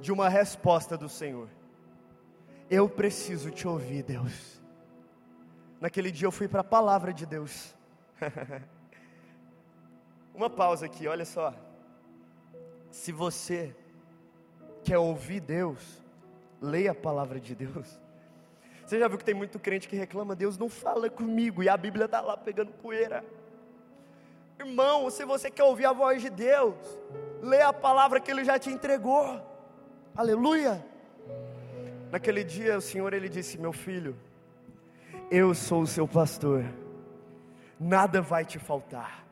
[0.00, 1.48] de uma resposta do Senhor.
[2.70, 4.60] Eu preciso te ouvir, Deus.
[5.80, 7.74] Naquele dia eu fui para a palavra de Deus.
[10.36, 11.54] uma pausa aqui, olha só.
[12.90, 13.74] Se você
[14.84, 16.02] quer ouvir Deus,
[16.60, 17.98] leia a palavra de Deus.
[18.84, 21.76] Você já viu que tem muito crente que reclama, Deus não fala comigo, e a
[21.76, 23.24] Bíblia está lá pegando poeira.
[24.60, 26.76] Irmão, se você quer ouvir a voz de Deus,
[27.42, 29.40] leia a palavra que Ele já te entregou.
[30.14, 30.84] Aleluia.
[32.10, 34.16] Naquele dia o Senhor ele disse: Meu filho,
[35.30, 36.64] eu sou o seu pastor,
[37.78, 39.25] nada vai te faltar.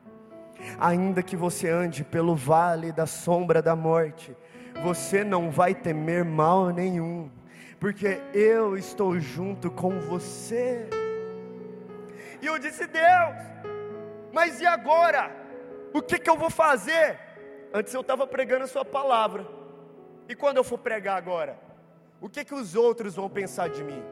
[0.78, 4.36] Ainda que você ande pelo vale da sombra da morte,
[4.82, 7.30] você não vai temer mal nenhum,
[7.78, 10.88] porque eu estou junto com você.
[12.42, 13.36] E eu disse: Deus,
[14.32, 15.30] mas e agora?
[15.92, 17.18] O que, que eu vou fazer?
[17.72, 19.46] Antes eu estava pregando a Sua palavra,
[20.28, 21.64] e quando eu for pregar agora?
[22.24, 24.02] o que, que os outros vão pensar de mim?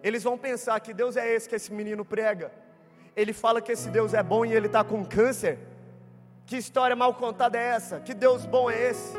[0.00, 2.52] Eles vão pensar que Deus é esse que esse menino prega.
[3.16, 5.58] Ele fala que esse Deus é bom e ele está com câncer.
[6.48, 8.00] Que história mal contada é essa?
[8.00, 9.14] Que Deus bom é esse?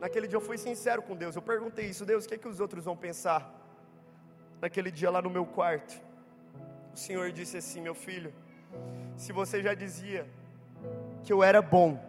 [0.00, 1.34] Naquele dia eu fui sincero com Deus.
[1.34, 3.52] Eu perguntei isso, Deus, o que, que os outros vão pensar?
[4.60, 6.00] Naquele dia lá no meu quarto,
[6.94, 8.32] o Senhor disse assim: Meu filho,
[9.16, 10.28] se você já dizia
[11.24, 12.00] que eu era bom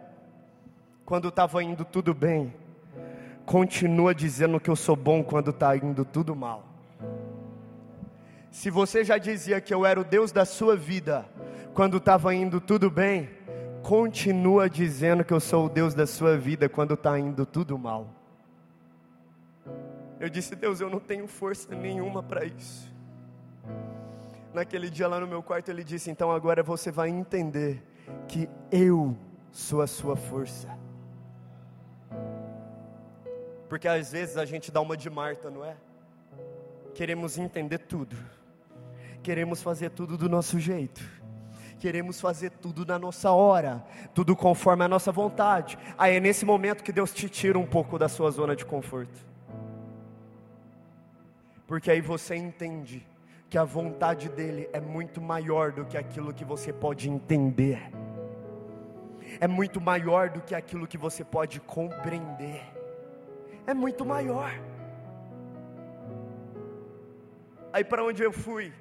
[1.04, 2.54] quando estava indo tudo bem,
[3.44, 6.64] continua dizendo que eu sou bom quando está indo tudo mal.
[8.52, 11.26] Se você já dizia que eu era o Deus da sua vida
[11.74, 13.35] quando estava indo tudo bem,
[13.86, 18.08] continua dizendo que eu sou o Deus da sua vida quando está indo tudo mal.
[20.18, 22.92] Eu disse, Deus, eu não tenho força nenhuma para isso.
[24.52, 27.80] Naquele dia lá no meu quarto, ele disse: Então agora você vai entender
[28.26, 29.16] que eu
[29.52, 30.68] sou a sua força.
[33.68, 35.76] Porque às vezes a gente dá uma de Marta, não é?
[36.92, 38.16] Queremos entender tudo,
[39.22, 41.04] queremos fazer tudo do nosso jeito,
[41.78, 43.84] queremos fazer tudo na nossa hora,
[44.14, 45.78] tudo conforme a nossa vontade.
[45.96, 49.18] Aí é nesse momento que Deus te tira um pouco da sua zona de conforto,
[51.66, 53.06] porque aí você entende
[53.48, 57.90] que a vontade dEle é muito maior do que aquilo que você pode entender,
[59.40, 62.76] é muito maior do que aquilo que você pode compreender
[63.66, 64.52] é muito maior.
[67.72, 68.72] Aí para onde eu fui?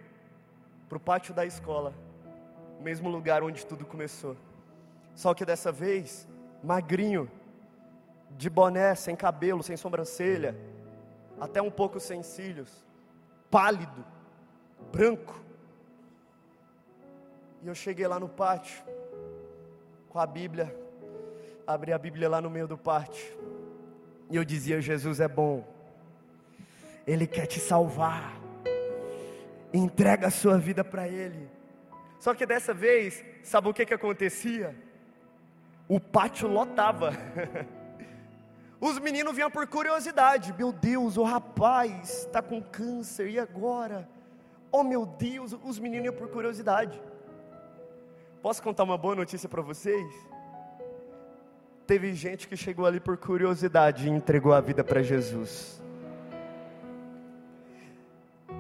[0.88, 1.94] Para o pátio da escola,
[2.80, 4.36] o mesmo lugar onde tudo começou.
[5.14, 6.28] Só que dessa vez,
[6.64, 7.30] magrinho,
[8.32, 10.56] de boné, sem cabelo, sem sobrancelha,
[11.40, 12.86] até um pouco sem cílios,
[13.50, 14.06] pálido,
[14.92, 15.42] branco.
[17.64, 18.84] E eu cheguei lá no pátio,
[20.10, 20.76] com a Bíblia,
[21.66, 23.38] abri a Bíblia lá no meio do pátio.
[24.30, 25.64] E eu dizia: Jesus é bom,
[27.08, 28.38] Ele quer te salvar,
[29.74, 31.55] entrega a sua vida para Ele.
[32.26, 34.76] Só que dessa vez, sabe o que, que acontecia?
[35.88, 37.12] O pátio lotava.
[38.82, 40.52] Os meninos vinham por curiosidade.
[40.58, 44.10] Meu Deus, o rapaz está com câncer, e agora?
[44.72, 47.00] Oh meu Deus, os meninos iam por curiosidade.
[48.42, 50.12] Posso contar uma boa notícia para vocês?
[51.86, 55.80] Teve gente que chegou ali por curiosidade e entregou a vida para Jesus.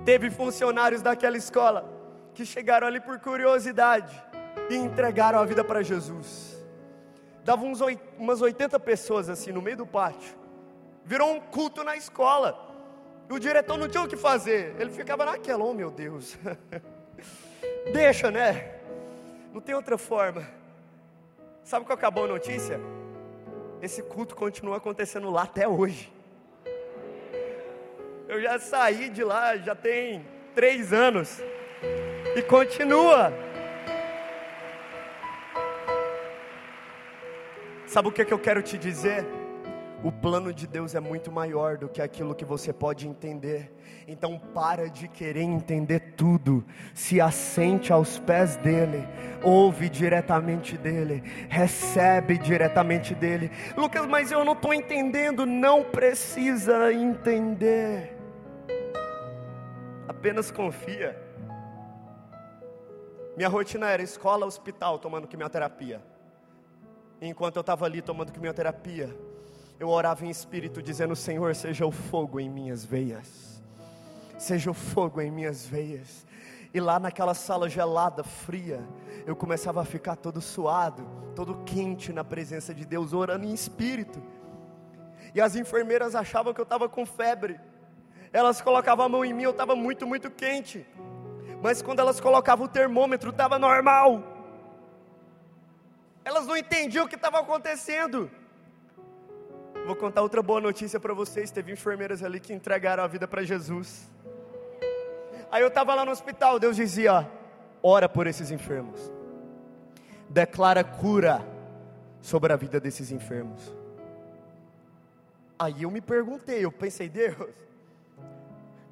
[0.05, 1.94] Teve funcionários daquela escola
[2.35, 4.21] que chegaram ali por curiosidade
[4.69, 6.55] e entregaram a vida para Jesus.
[7.43, 7.79] Davam uns,
[8.19, 10.35] umas 80 pessoas assim no meio do pátio.
[11.03, 12.61] Virou um culto na escola.
[13.29, 14.75] E o diretor não tinha o que fazer.
[14.77, 16.37] Ele ficava naquela, oh meu Deus.
[17.93, 18.75] Deixa, né?
[19.53, 20.45] Não tem outra forma.
[21.63, 22.79] Sabe qual acabou a notícia?
[23.81, 26.11] Esse culto continua acontecendo lá até hoje.
[28.27, 31.39] Eu já saí de lá, já tem três anos.
[32.35, 33.31] E continua.
[37.87, 39.25] Sabe o que, é que eu quero te dizer?
[40.03, 43.71] O plano de Deus é muito maior do que aquilo que você pode entender.
[44.05, 46.61] Então para de querer entender tudo.
[46.93, 49.07] Se assente aos pés dele,
[49.41, 53.49] ouve diretamente dele, recebe diretamente dele.
[53.77, 55.45] Lucas, mas eu não estou entendendo.
[55.45, 58.13] Não precisa entender.
[60.05, 61.24] Apenas confia.
[63.35, 66.01] Minha rotina era escola, hospital, tomando quimioterapia.
[67.21, 69.13] Enquanto eu estava ali tomando quimioterapia,
[69.77, 73.61] eu orava em espírito, dizendo: Senhor, seja o fogo em minhas veias,
[74.37, 76.25] seja o fogo em minhas veias.
[76.73, 78.81] E lá naquela sala gelada, fria,
[79.25, 84.21] eu começava a ficar todo suado, todo quente na presença de Deus, orando em espírito.
[85.33, 87.59] E as enfermeiras achavam que eu estava com febre,
[88.31, 90.85] elas colocavam a mão em mim, eu estava muito, muito quente.
[91.65, 94.21] Mas quando elas colocavam o termômetro, estava normal.
[96.23, 98.29] Elas não entendiam o que estava acontecendo.
[99.87, 101.49] Vou contar outra boa notícia para vocês.
[101.49, 104.07] Teve enfermeiras ali que entregaram a vida para Jesus.
[105.51, 107.27] Aí eu estava lá no hospital, Deus dizia:
[107.81, 109.11] ora por esses enfermos,
[110.29, 111.43] declara cura
[112.21, 113.75] sobre a vida desses enfermos.
[115.57, 117.35] Aí eu me perguntei, eu pensei, Deus,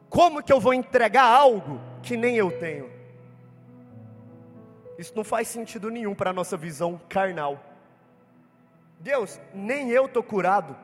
[0.10, 2.92] como que eu vou entregar algo que nem eu tenho?
[5.00, 7.64] Isso não faz sentido nenhum para a nossa visão carnal.
[9.00, 10.76] Deus, nem eu estou curado.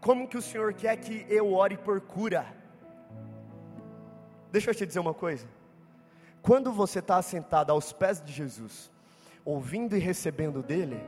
[0.00, 2.46] Como que o Senhor quer que eu ore por cura?
[4.50, 5.46] Deixa eu te dizer uma coisa.
[6.40, 8.90] Quando você está sentado aos pés de Jesus,
[9.44, 11.00] ouvindo e recebendo dele,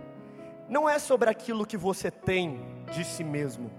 [0.69, 3.71] não é sobre aquilo que você tem de si mesmo,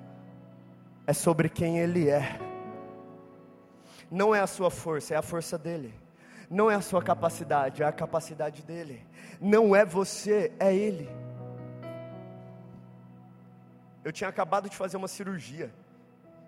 [1.06, 2.47] é sobre quem ele é.
[4.10, 5.94] Não é a sua força, é a força dele.
[6.50, 9.06] Não é a sua capacidade, é a capacidade dele.
[9.40, 11.10] Não é você, é ele.
[14.04, 15.70] Eu tinha acabado de fazer uma cirurgia.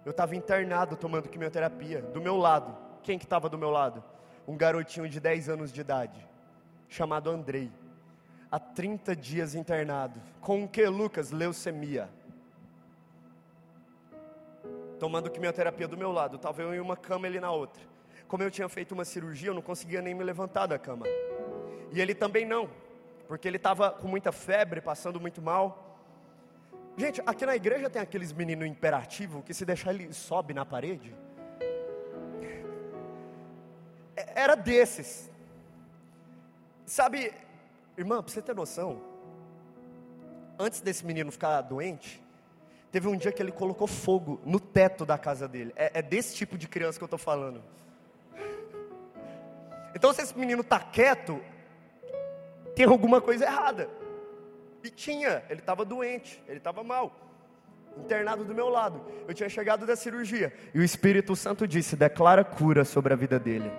[0.06, 2.02] Eu estava internado tomando quimioterapia.
[2.02, 4.02] Do meu lado, quem que estava do meu lado?
[4.48, 6.26] Um garotinho de 10 anos de idade,
[6.88, 7.70] chamado Andrei.
[8.50, 10.22] Há 30 dias internado.
[10.40, 11.32] Com o que, Lucas?
[11.32, 12.10] Leucemia.
[15.00, 16.36] Tomando quimioterapia do meu lado.
[16.36, 17.82] Estava eu em uma cama, ele na outra.
[18.28, 21.06] Como eu tinha feito uma cirurgia, eu não conseguia nem me levantar da cama.
[21.92, 22.70] E ele também não,
[23.28, 25.98] porque ele estava com muita febre, passando muito mal.
[26.98, 31.16] Gente, aqui na igreja tem aqueles meninos imperativos que se deixar ele sobe na parede.
[34.16, 35.32] É, era desses.
[36.86, 37.34] Sabe,
[37.98, 39.02] irmã, para você ter noção,
[40.60, 42.22] antes desse menino ficar doente,
[42.92, 45.74] teve um dia que ele colocou fogo no teto da casa dele.
[45.76, 47.62] É, é desse tipo de criança que eu estou falando.
[49.96, 51.42] Então, se esse menino está quieto,
[52.76, 53.90] tem alguma coisa errada.
[54.84, 57.14] E tinha, ele estava doente, ele estava mal,
[57.98, 59.02] internado do meu lado.
[59.28, 63.40] Eu tinha chegado da cirurgia e o Espírito Santo disse: declara cura sobre a vida
[63.40, 63.70] dele.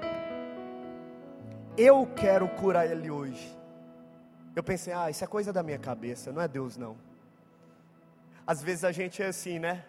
[1.77, 3.57] Eu quero curar ele hoje.
[4.55, 6.96] Eu pensei, ah, isso é coisa da minha cabeça, não é Deus não.
[8.51, 9.85] Às vezes a gente é assim, né?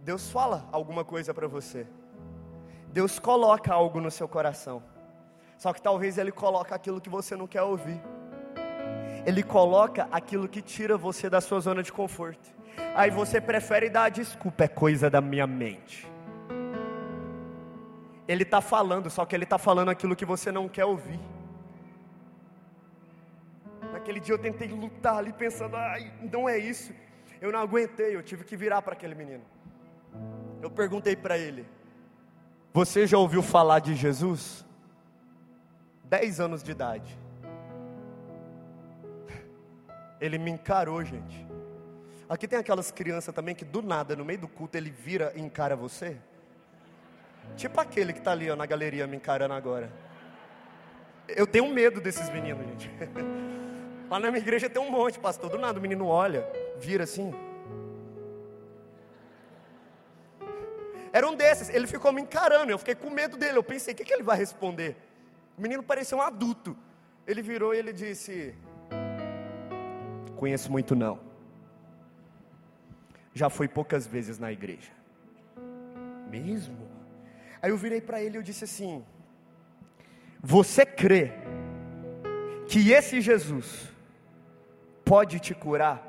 [0.00, 1.86] Deus fala alguma coisa para você.
[2.88, 4.82] Deus coloca algo no seu coração.
[5.56, 8.02] Só que talvez Ele coloque aquilo que você não quer ouvir.
[9.24, 12.50] Ele coloca aquilo que tira você da sua zona de conforto.
[12.96, 16.10] Aí você prefere dar a desculpa, é coisa da minha mente.
[18.26, 21.20] Ele está falando, só que ele está falando aquilo que você não quer ouvir.
[24.02, 26.92] Naquele dia eu tentei lutar ali pensando, ai, não é isso.
[27.40, 29.44] Eu não aguentei, eu tive que virar para aquele menino.
[30.60, 31.64] Eu perguntei para ele:
[32.72, 34.66] Você já ouviu falar de Jesus?
[36.02, 37.16] Dez anos de idade.
[40.20, 41.46] Ele me encarou, gente.
[42.28, 45.40] Aqui tem aquelas crianças também que do nada, no meio do culto, ele vira e
[45.40, 46.16] encara você.
[47.56, 49.92] Tipo aquele que está ali ó, na galeria me encarando agora.
[51.28, 52.90] Eu tenho medo desses meninos, gente.
[54.12, 55.48] Lá na minha igreja tem um monte, pastor.
[55.48, 56.46] Do nada o menino olha,
[56.78, 57.32] vira assim.
[61.10, 63.56] Era um desses, ele ficou me encarando, eu fiquei com medo dele.
[63.56, 64.98] Eu pensei, o que, que ele vai responder?
[65.56, 66.76] O menino parecia um adulto.
[67.26, 68.54] Ele virou e ele disse:
[70.36, 71.18] Conheço muito não.
[73.32, 74.92] Já fui poucas vezes na igreja.
[76.28, 76.86] Mesmo?
[77.62, 79.02] Aí eu virei para ele e eu disse assim:
[80.42, 81.32] Você crê
[82.68, 83.90] que esse Jesus
[85.12, 86.00] pode te curar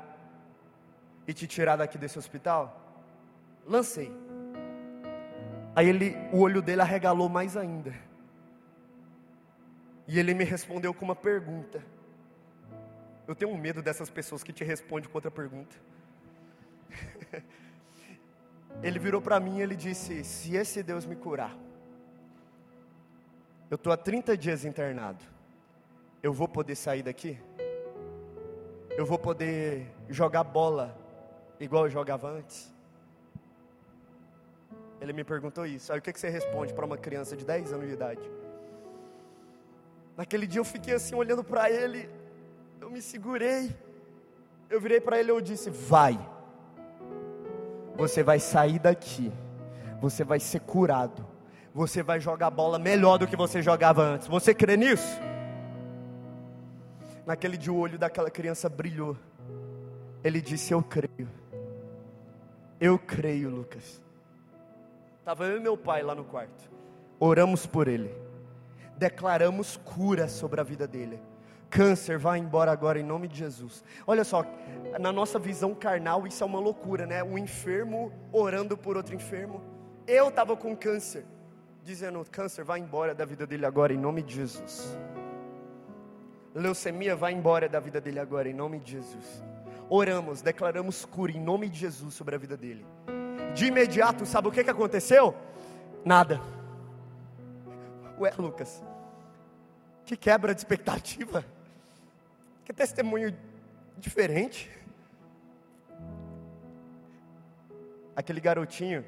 [1.28, 2.62] e te tirar daqui desse hospital?
[3.66, 4.10] Lancei.
[5.76, 7.94] Aí ele, o olho dele arregalou mais ainda.
[10.08, 11.84] E ele me respondeu com uma pergunta.
[13.28, 15.76] Eu tenho um medo dessas pessoas que te respondem com outra pergunta.
[18.82, 21.54] ele virou para mim e ele disse: Se esse Deus me curar,
[23.70, 25.22] eu estou há 30 dias internado,
[26.22, 27.38] eu vou poder sair daqui?
[28.96, 30.96] Eu vou poder jogar bola
[31.58, 32.72] igual eu jogava antes?
[35.00, 35.92] Ele me perguntou isso.
[35.92, 38.30] Aí o que, você responde para uma criança de 10 anos de idade?
[40.16, 42.08] Naquele dia eu fiquei assim olhando para ele,
[42.80, 43.74] eu me segurei.
[44.70, 46.18] Eu virei para ele e eu disse: Vai,
[47.96, 49.32] você vai sair daqui,
[50.00, 51.26] você vai ser curado,
[51.74, 54.28] você vai jogar bola melhor do que você jogava antes.
[54.28, 55.20] Você crê nisso?
[57.26, 59.16] Naquele o olho daquela criança brilhou.
[60.22, 61.28] Ele disse: Eu creio.
[62.80, 64.02] Eu creio, Lucas.
[65.20, 66.70] Estava eu e meu pai lá no quarto.
[67.18, 68.14] Oramos por ele.
[68.98, 71.18] Declaramos cura sobre a vida dele.
[71.70, 73.82] Câncer, vai embora agora em nome de Jesus.
[74.06, 74.44] Olha só,
[75.00, 77.24] na nossa visão carnal, isso é uma loucura, né?
[77.24, 79.62] Um enfermo orando por outro enfermo.
[80.06, 81.24] Eu estava com câncer,
[81.82, 84.96] dizendo: câncer, vai embora da vida dele agora em nome de Jesus.
[86.54, 89.42] Leucemia, vai embora da vida dele agora em nome de Jesus.
[89.88, 92.86] Oramos, declaramos cura em nome de Jesus sobre a vida dele
[93.54, 95.34] de imediato, sabe o que, que aconteceu?
[96.04, 96.40] Nada.
[98.18, 98.82] Ué, Lucas,
[100.04, 101.44] que quebra de expectativa,
[102.64, 103.34] que testemunho
[103.96, 104.70] diferente.
[108.14, 109.04] Aquele garotinho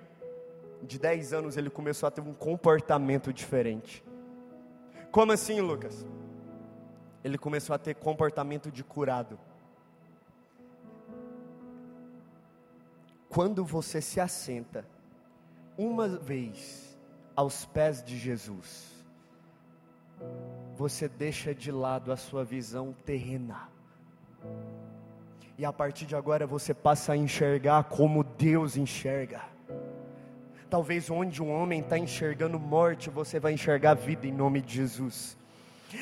[0.82, 4.05] de 10 anos, ele começou a ter um comportamento diferente.
[5.11, 6.07] Como assim, Lucas?
[7.27, 9.37] Ele começou a ter comportamento de curado.
[13.29, 14.87] Quando você se assenta
[15.77, 16.97] uma vez
[17.35, 19.05] aos pés de Jesus,
[20.77, 23.68] você deixa de lado a sua visão terrena.
[25.59, 29.43] E a partir de agora você passa a enxergar como Deus enxerga.
[30.70, 35.37] Talvez onde um homem está enxergando morte, você vai enxergar vida em nome de Jesus.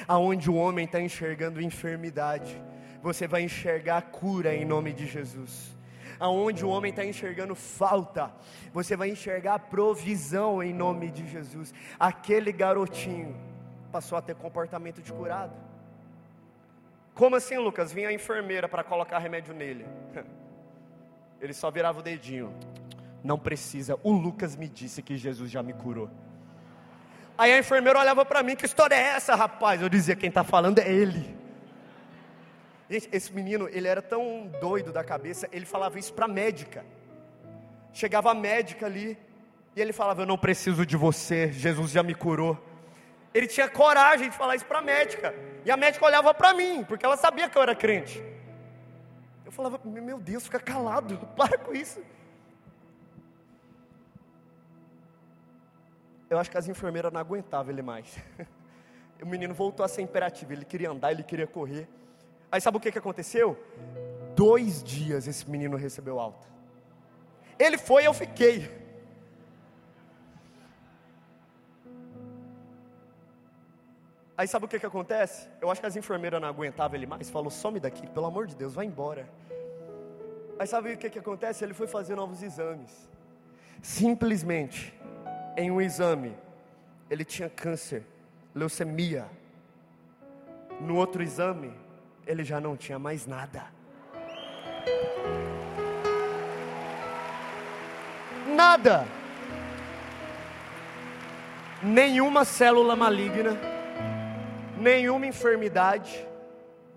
[0.06, 2.60] Aonde o homem está enxergando enfermidade,
[3.02, 5.74] você vai enxergar cura em nome de Jesus
[6.18, 8.32] aonde o homem está enxergando falta,
[8.72, 11.74] você vai enxergar provisão em nome de Jesus.
[11.98, 13.36] Aquele garotinho
[13.92, 15.54] passou a ter comportamento de curado.
[17.14, 17.92] Como assim, Lucas?
[17.92, 19.86] Vinha a enfermeira para colocar remédio nele.
[21.40, 22.52] Ele só virava o dedinho.
[23.22, 23.98] Não precisa.
[24.02, 26.10] O Lucas me disse que Jesus já me curou.
[27.36, 29.82] Aí a enfermeira olhava para mim: Que história é essa, rapaz?
[29.82, 31.36] Eu dizia: Quem está falando é ele.
[32.88, 36.84] Gente, esse menino, ele era tão doido da cabeça, ele falava isso para a médica.
[37.92, 39.18] Chegava a médica ali,
[39.74, 42.58] e ele falava: Eu não preciso de você, Jesus já me curou.
[43.32, 46.84] Ele tinha coragem de falar isso para a médica, e a médica olhava para mim,
[46.84, 48.22] porque ela sabia que eu era crente.
[49.44, 52.00] Eu falava: Meu Deus, fica calado, para com isso.
[56.34, 58.18] Eu acho que as enfermeiras não aguentavam ele mais.
[59.22, 61.88] O menino voltou a ser imperativo, ele queria andar, ele queria correr.
[62.52, 63.56] Aí sabe o que, que aconteceu?
[64.34, 66.46] Dois dias esse menino recebeu alta.
[67.58, 68.68] Ele foi, eu fiquei.
[74.36, 75.48] Aí sabe o que, que acontece?
[75.60, 78.56] Eu acho que as enfermeiras não aguentavam ele mais, falou: some daqui, pelo amor de
[78.56, 79.26] Deus, vai embora.
[80.58, 81.64] Aí sabe o que, que acontece?
[81.64, 83.08] Ele foi fazer novos exames.
[83.80, 84.92] Simplesmente,
[85.56, 86.36] em um exame,
[87.08, 88.04] ele tinha câncer,
[88.54, 89.26] leucemia.
[90.80, 91.72] No outro exame,
[92.26, 93.64] ele já não tinha mais nada.
[98.48, 99.06] Nada.
[101.82, 103.58] Nenhuma célula maligna,
[104.78, 106.26] nenhuma enfermidade,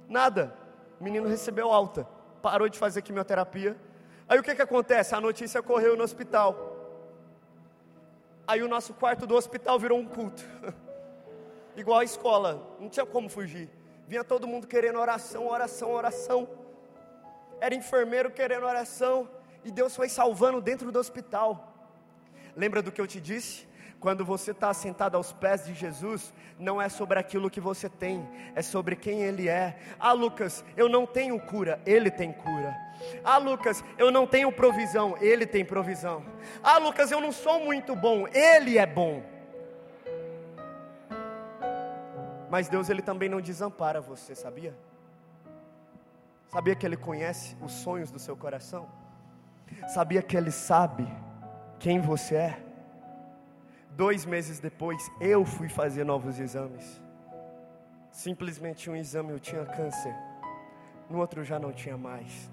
[0.07, 0.53] nada.
[0.99, 2.07] O menino recebeu alta,
[2.41, 3.75] parou de fazer quimioterapia.
[4.29, 5.13] Aí o que, que acontece?
[5.13, 6.66] A notícia correu no hospital.
[8.47, 10.41] Aí o nosso quarto do hospital virou um culto.
[11.75, 13.69] Igual a escola, não tinha como fugir.
[14.07, 16.47] Vinha todo mundo querendo oração, oração, oração.
[17.59, 19.29] Era enfermeiro querendo oração.
[19.65, 21.73] E Deus foi salvando dentro do hospital.
[22.55, 23.67] Lembra do que eu te disse?
[23.99, 28.27] Quando você está sentado aos pés de Jesus, não é sobre aquilo que você tem,
[28.53, 29.77] é sobre quem Ele é.
[29.99, 32.77] Ah, Lucas, eu não tenho cura, Ele tem cura.
[33.23, 36.23] Ah, Lucas, eu não tenho provisão, Ele tem provisão.
[36.61, 39.23] Ah, Lucas, eu não sou muito bom, Ele é bom.
[42.49, 44.73] Mas Deus ele também não desampara você, sabia?
[46.47, 48.87] Sabia que ele conhece os sonhos do seu coração?
[49.89, 51.05] Sabia que ele sabe
[51.77, 52.66] quem você é?
[53.97, 57.01] Dois meses depois, eu fui fazer novos exames.
[58.11, 60.15] Simplesmente um exame eu tinha câncer,
[61.09, 62.47] no outro já não tinha mais.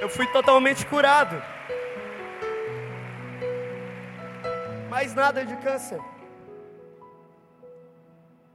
[0.00, 1.40] Eu fui totalmente curado.
[4.88, 6.00] Mais nada de câncer.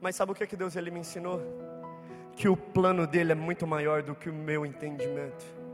[0.01, 1.41] Mas sabe o que, é que Deus ele me ensinou?
[2.35, 5.64] Que o plano dele é muito maior do que o meu entendimento.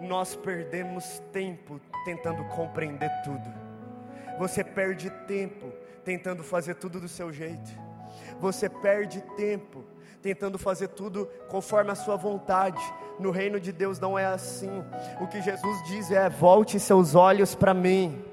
[0.00, 3.52] Nós perdemos tempo tentando compreender tudo.
[4.38, 5.72] Você perde tempo
[6.04, 7.70] tentando fazer tudo do seu jeito.
[8.40, 9.84] Você perde tempo
[10.22, 12.80] tentando fazer tudo conforme a sua vontade.
[13.18, 14.84] No reino de Deus não é assim.
[15.20, 18.24] O que Jesus diz é: volte seus olhos para mim.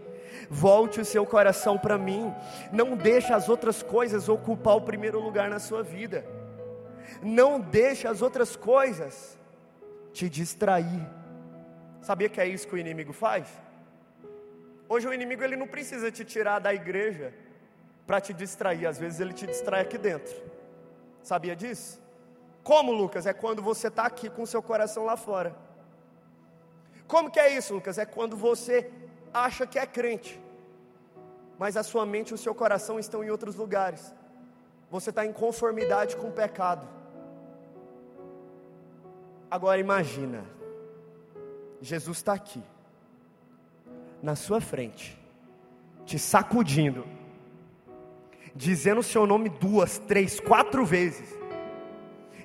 [0.49, 2.33] Volte o seu coração para mim.
[2.71, 6.25] Não deixe as outras coisas ocupar o primeiro lugar na sua vida.
[7.21, 9.37] Não deixe as outras coisas
[10.13, 11.07] te distrair.
[12.07, 13.47] Sabia que é isso que o inimigo faz?
[14.87, 17.33] Hoje o inimigo ele não precisa te tirar da igreja
[18.05, 20.35] para te distrair, às vezes ele te distrai aqui dentro.
[21.23, 21.99] Sabia disso?
[22.63, 23.25] Como, Lucas?
[23.25, 25.55] É quando você está aqui com o seu coração lá fora.
[27.07, 27.97] Como que é isso, Lucas?
[27.97, 28.91] É quando você
[29.33, 30.39] acha que é crente,
[31.57, 34.13] mas a sua mente e o seu coração estão em outros lugares.
[34.91, 36.87] Você está em conformidade com o pecado.
[39.49, 40.45] Agora imagina,
[41.81, 42.61] Jesus está aqui,
[44.21, 45.17] na sua frente,
[46.05, 47.05] te sacudindo,
[48.55, 51.37] dizendo o seu nome duas, três, quatro vezes,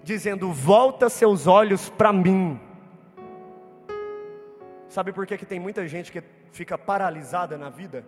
[0.02, 2.60] dizendo: Volta seus olhos para mim.
[4.88, 8.04] Sabe por que, que tem muita gente que fica paralisada na vida?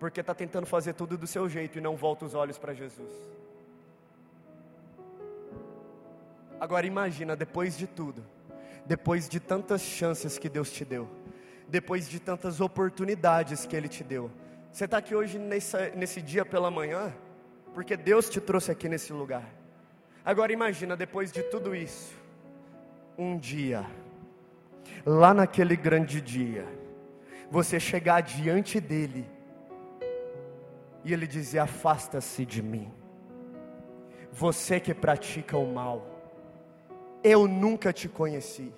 [0.00, 3.10] Porque está tentando fazer tudo do seu jeito e não volta os olhos para Jesus.
[6.58, 8.24] Agora imagina, depois de tudo,
[8.86, 11.08] depois de tantas chances que Deus te deu,
[11.68, 14.30] depois de tantas oportunidades que Ele te deu,
[14.72, 17.12] você está aqui hoje nesse, dia pela manhã,
[17.74, 19.44] porque Deus te trouxe aqui nesse lugar.
[20.24, 22.14] Agora imagina, depois de tudo isso,
[23.16, 23.86] um dia,
[25.04, 26.66] lá naquele grande dia,
[27.50, 29.26] você chegar diante dele
[31.04, 32.92] e ele dizer: Afasta-se de mim,
[34.30, 36.15] você que pratica o mal,
[37.28, 38.72] eu nunca te conheci.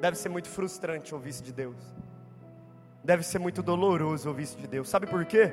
[0.00, 1.76] Deve ser muito frustrante ouvir isso de Deus.
[3.04, 4.88] Deve ser muito doloroso ouvir isso de Deus.
[4.88, 5.52] Sabe por quê?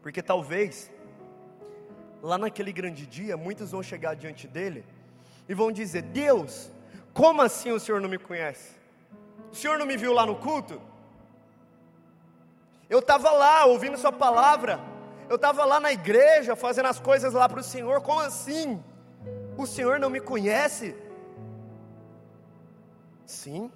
[0.00, 0.90] Porque talvez,
[2.22, 4.86] lá naquele grande dia, muitos vão chegar diante dele
[5.46, 6.72] e vão dizer: Deus,
[7.12, 8.74] como assim o Senhor não me conhece?
[9.52, 10.80] O Senhor não me viu lá no culto?
[12.88, 14.80] Eu estava lá ouvindo Sua palavra,
[15.28, 18.82] eu estava lá na igreja fazendo as coisas lá para o Senhor, como assim?
[19.56, 20.94] O Senhor não me conhece?
[23.24, 23.70] Sim,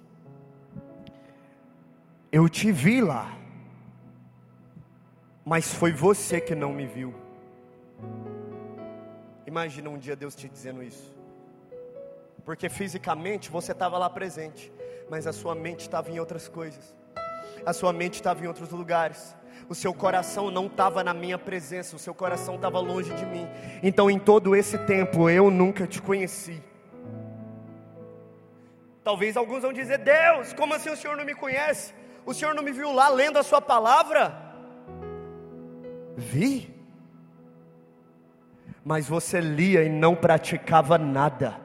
[2.31, 3.37] eu te vi lá,
[5.43, 7.13] mas foi você que não me viu.
[9.45, 11.13] Imagina um dia Deus te dizendo isso,
[12.45, 14.71] porque fisicamente você estava lá presente,
[15.09, 16.95] mas a sua mente estava em outras coisas,
[17.65, 19.35] a sua mente estava em outros lugares,
[19.71, 23.47] o seu coração não estava na minha presença, o seu coração estava longe de mim.
[23.81, 26.61] Então, em todo esse tempo, eu nunca te conheci.
[29.01, 31.93] Talvez alguns vão dizer: Deus, como assim o Senhor não me conhece?
[32.25, 34.37] O Senhor não me viu lá lendo a Sua palavra?
[36.17, 36.69] Vi.
[38.83, 41.57] Mas você lia e não praticava nada.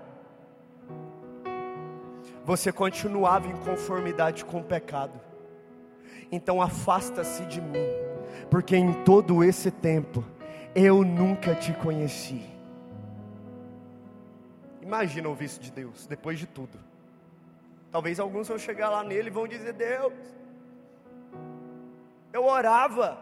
[2.44, 5.25] Você continuava em conformidade com o pecado.
[6.30, 7.86] Então afasta-se de mim,
[8.50, 10.24] porque em todo esse tempo
[10.74, 12.44] eu nunca te conheci.
[14.82, 16.78] Imagina ouvir isso de Deus, depois de tudo.
[17.90, 20.12] Talvez alguns vão chegar lá nele e vão dizer: Deus,
[22.32, 23.18] eu orava,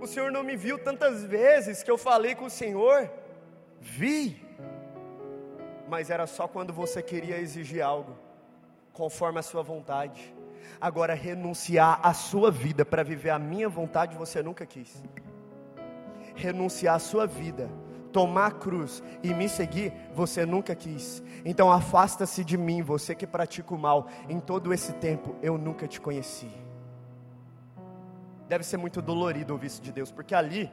[0.00, 3.10] o Senhor não me viu tantas vezes que eu falei com o Senhor,
[3.80, 4.44] vi,
[5.88, 8.16] mas era só quando você queria exigir algo,
[8.92, 10.34] conforme a sua vontade.
[10.80, 15.02] Agora, renunciar a sua vida para viver a minha vontade, você nunca quis.
[16.34, 17.68] Renunciar a sua vida,
[18.12, 21.22] tomar a cruz e me seguir, você nunca quis.
[21.44, 24.06] Então, afasta-se de mim, você que pratica o mal.
[24.28, 26.50] Em todo esse tempo, eu nunca te conheci.
[28.48, 30.70] Deve ser muito dolorido ouvir isso de Deus, porque ali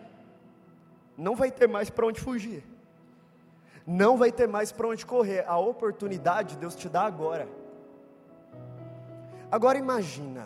[1.18, 2.64] não vai ter mais para onde fugir,
[3.86, 5.44] não vai ter mais para onde correr.
[5.48, 7.48] A oportunidade Deus te dá agora.
[9.56, 10.46] Agora imagina,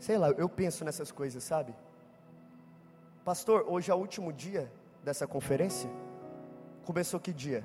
[0.00, 1.74] Sei lá, eu penso nessas coisas, sabe?
[3.22, 4.72] Pastor, hoje é o último dia
[5.04, 5.90] dessa conferência?
[6.86, 7.62] Começou que dia?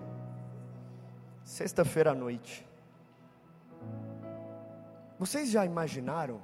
[1.46, 2.68] Sexta-feira à noite.
[5.18, 6.42] Vocês já imaginaram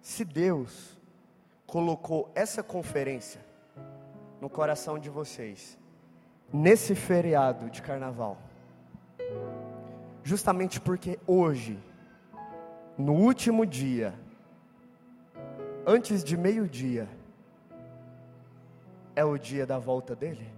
[0.00, 0.96] se Deus
[1.66, 3.44] colocou essa conferência
[4.40, 5.76] no coração de vocês
[6.52, 8.38] nesse feriado de carnaval?
[10.24, 11.78] Justamente porque hoje,
[12.96, 14.14] no último dia,
[15.86, 17.06] antes de meio-dia,
[19.14, 20.50] é o dia da volta dele?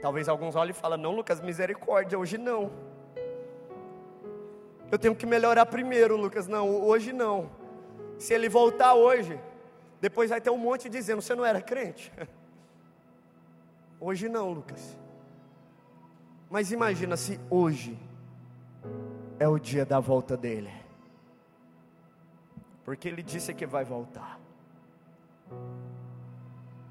[0.00, 2.70] Talvez alguns olhem e falem: Não, Lucas, misericórdia, hoje não.
[4.92, 6.46] Eu tenho que melhorar primeiro, Lucas.
[6.46, 7.50] Não, hoje não.
[8.16, 9.40] Se ele voltar hoje,
[10.00, 12.12] depois vai ter um monte dizendo: Você não era crente?
[14.00, 15.01] Hoje não, Lucas.
[16.52, 17.98] Mas imagina se hoje
[19.38, 20.70] é o dia da volta dele.
[22.84, 24.38] Porque ele disse que vai voltar.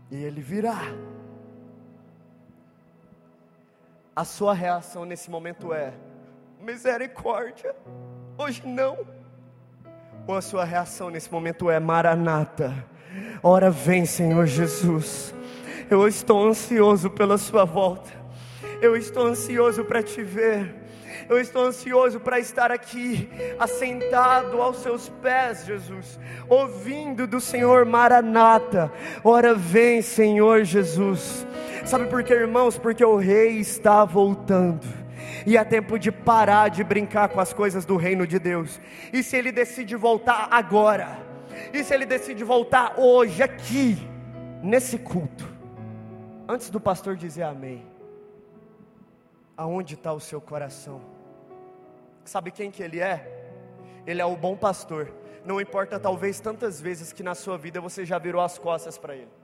[0.10, 0.80] E ele virá
[4.16, 5.94] a sua reação nesse momento é:
[6.60, 7.76] misericórdia,
[8.40, 8.98] hoje não.
[10.26, 12.74] Ou a sua reação nesse momento é: maranata,
[13.44, 15.36] ora vem, Senhor Jesus.
[15.88, 18.21] Eu estou ansioso pela sua volta.
[18.82, 20.82] Eu estou ansioso para te ver.
[21.30, 23.30] Eu estou ansioso para estar aqui,
[23.60, 26.20] assentado aos seus pés, Jesus,
[26.50, 28.92] ouvindo do Senhor Maranata.
[29.24, 31.46] Ora vem, Senhor Jesus.
[31.86, 32.78] Sabe por quê, irmãos?
[32.78, 34.88] Porque o rei está voltando.
[35.46, 38.80] E é tempo de parar de brincar com as coisas do reino de Deus.
[39.14, 41.20] E se ele decide voltar agora?
[41.74, 43.98] E se ele decide voltar hoje, aqui,
[44.62, 45.48] nesse culto?
[46.48, 47.91] Antes do pastor dizer amém,
[49.56, 51.02] aonde está o seu coração?
[52.24, 53.48] Sabe quem que ele é?
[54.06, 55.12] Ele é o bom pastor.
[55.46, 59.16] Não importa talvez tantas vezes que na sua vida você já virou as costas para
[59.16, 59.42] ele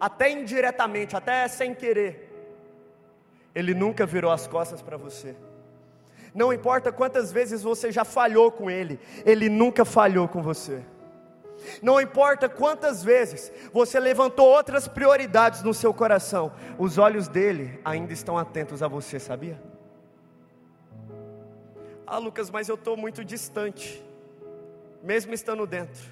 [0.00, 2.32] até indiretamente, até sem querer,
[3.54, 5.34] Ele nunca virou as costas para você.
[6.34, 10.82] Não importa quantas vezes você já falhou com Ele, Ele nunca falhou com você.
[11.82, 18.12] Não importa quantas vezes você levantou outras prioridades no seu coração, os olhos dele ainda
[18.12, 19.60] estão atentos a você, sabia?
[22.06, 24.02] Ah, Lucas, mas eu estou muito distante,
[25.02, 26.02] mesmo estando dentro.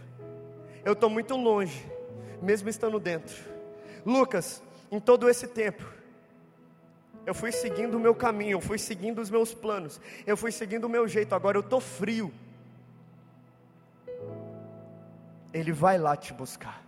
[0.84, 1.90] Eu estou muito longe,
[2.42, 3.36] mesmo estando dentro.
[4.05, 5.84] Lucas, em todo esse tempo,
[7.24, 10.84] eu fui seguindo o meu caminho, eu fui seguindo os meus planos, eu fui seguindo
[10.84, 12.32] o meu jeito, agora eu estou frio.
[15.57, 16.85] Ele vai lá te buscar,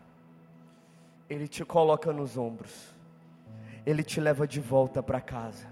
[1.26, 2.94] ele te coloca nos ombros,
[3.86, 5.66] ele te leva de volta para casa,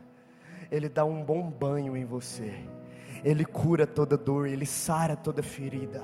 [0.71, 2.55] ele dá um bom banho em você,
[3.23, 6.03] ele cura toda dor, ele sara toda ferida.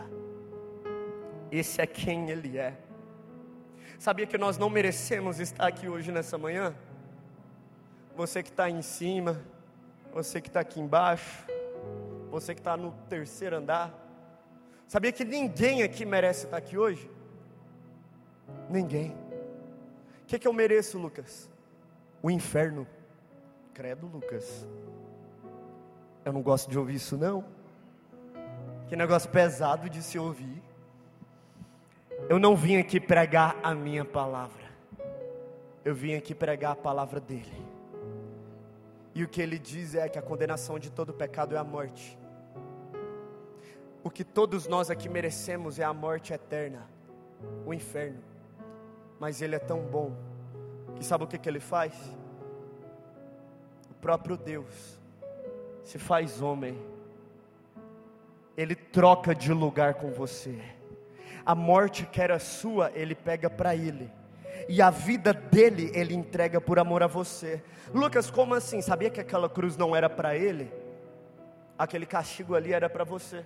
[1.50, 2.76] Esse é quem ele é.
[3.98, 6.74] Sabia que nós não merecemos estar aqui hoje nessa manhã?
[8.14, 9.40] Você que está em cima,
[10.12, 11.46] você que está aqui embaixo,
[12.30, 14.01] você que está no terceiro andar.
[14.92, 17.10] Sabia que ninguém aqui merece estar aqui hoje?
[18.68, 19.16] Ninguém.
[20.22, 21.48] O que, que eu mereço, Lucas?
[22.22, 22.86] O inferno.
[23.72, 24.68] Credo, Lucas.
[26.26, 27.42] Eu não gosto de ouvir isso, não.
[28.86, 30.62] Que negócio pesado de se ouvir.
[32.28, 34.66] Eu não vim aqui pregar a minha palavra,
[35.86, 37.66] eu vim aqui pregar a palavra dele.
[39.14, 42.20] E o que ele diz é que a condenação de todo pecado é a morte.
[44.04, 46.88] O que todos nós aqui merecemos é a morte eterna,
[47.64, 48.22] o inferno.
[49.18, 50.16] Mas ele é tão bom,
[50.96, 51.94] que sabe o que, que ele faz?
[53.90, 54.98] O próprio Deus
[55.84, 56.80] se faz homem,
[58.56, 60.60] ele troca de lugar com você
[61.44, 64.10] a morte que era sua, ele pega para ele.
[64.68, 67.62] E a vida dele, ele entrega por amor a você.
[67.92, 68.80] Lucas, como assim?
[68.80, 70.72] Sabia que aquela cruz não era para ele?
[71.76, 73.44] Aquele castigo ali era para você.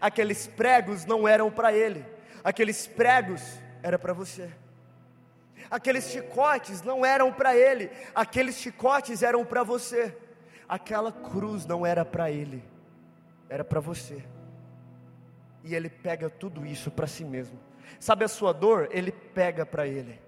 [0.00, 2.04] Aqueles pregos não eram para ele.
[2.42, 3.42] Aqueles pregos
[3.82, 4.50] era para você.
[5.70, 7.90] Aqueles chicotes não eram para ele.
[8.14, 10.16] Aqueles chicotes eram para você.
[10.68, 12.62] Aquela cruz não era para ele.
[13.48, 14.22] Era para você
[15.64, 17.58] e ele pega tudo isso para si mesmo.
[17.98, 18.88] Sabe a sua dor?
[18.90, 20.20] Ele pega para ele.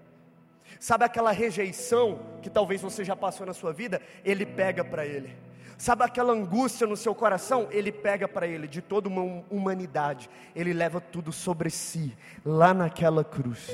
[0.79, 4.01] Sabe aquela rejeição que talvez você já passou na sua vida?
[4.23, 5.35] Ele pega para ele.
[5.77, 7.67] Sabe aquela angústia no seu coração?
[7.71, 10.29] Ele pega para ele, de toda uma humanidade.
[10.55, 12.15] Ele leva tudo sobre si,
[12.45, 13.69] lá naquela cruz.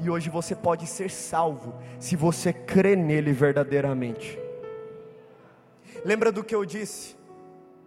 [0.00, 4.38] E hoje você pode ser salvo, se você crê nele verdadeiramente.
[6.04, 7.16] Lembra do que eu disse?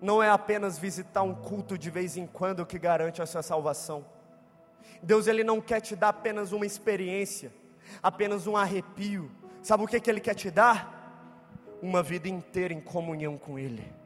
[0.01, 4.05] não é apenas visitar um culto de vez em quando que garante a sua salvação.
[5.01, 7.53] Deus ele não quer te dar apenas uma experiência,
[8.01, 9.29] apenas um arrepio.
[9.61, 10.98] Sabe o que, que ele quer te dar?
[11.81, 13.99] Uma vida inteira em comunhão com Ele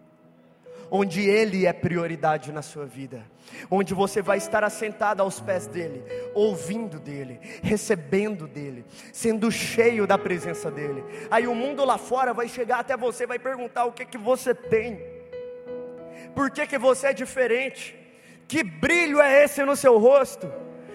[0.95, 3.24] onde Ele é prioridade na sua vida,
[3.69, 6.03] onde você vai estar assentado aos pés dEle,
[6.36, 11.03] ouvindo dEle, recebendo dEle, sendo cheio da presença dEle.
[11.32, 14.53] Aí o mundo lá fora vai chegar até você, vai perguntar o que que você
[14.53, 15.01] tem,
[16.36, 17.95] por que que você é diferente,
[18.47, 20.51] que brilho é esse no seu rosto?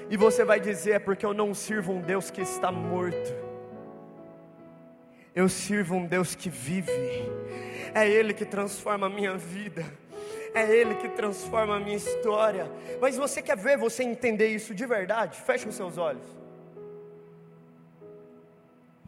[0.08, 3.47] E você vai dizer: é porque eu não sirvo um Deus que está morto.
[5.38, 6.90] Eu sirvo um Deus que vive.
[7.94, 9.84] É Ele que transforma a minha vida.
[10.52, 12.68] É Ele que transforma a minha história.
[13.00, 15.40] Mas você quer ver você entender isso de verdade?
[15.40, 16.26] Feche os seus olhos.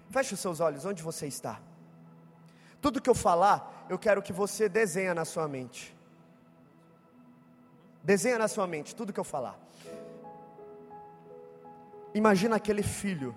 [0.08, 1.60] Feche os seus olhos, onde você está?
[2.80, 5.92] Tudo que eu falar, eu quero que você desenhe na sua mente.
[8.04, 9.58] Desenha na sua mente tudo que eu falar.
[12.14, 13.36] Imagina aquele filho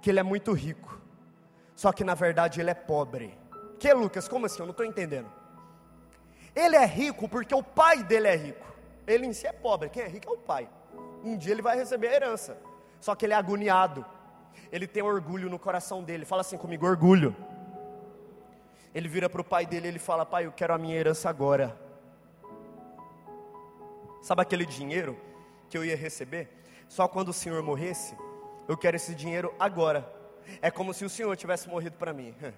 [0.00, 1.02] que ele é muito rico,
[1.74, 3.36] só que na verdade ele é pobre.
[3.78, 4.28] Que Lucas?
[4.28, 4.60] Como assim?
[4.60, 5.30] Eu não estou entendendo.
[6.54, 8.66] Ele é rico porque o pai dele é rico.
[9.06, 9.88] Ele em si é pobre.
[9.88, 10.68] Quem é rico é o pai.
[11.22, 12.56] Um dia ele vai receber a herança.
[13.00, 14.04] Só que ele é agoniado.
[14.70, 16.24] Ele tem orgulho no coração dele.
[16.24, 17.34] Fala assim comigo: orgulho.
[18.94, 21.28] Ele vira para o pai dele e ele fala: Pai, eu quero a minha herança
[21.28, 21.76] agora.
[24.22, 25.18] Sabe aquele dinheiro
[25.68, 26.48] que eu ia receber?
[26.88, 28.16] Só quando o senhor morresse,
[28.68, 30.08] eu quero esse dinheiro agora.
[30.60, 32.34] É como se o senhor tivesse morrido para mim.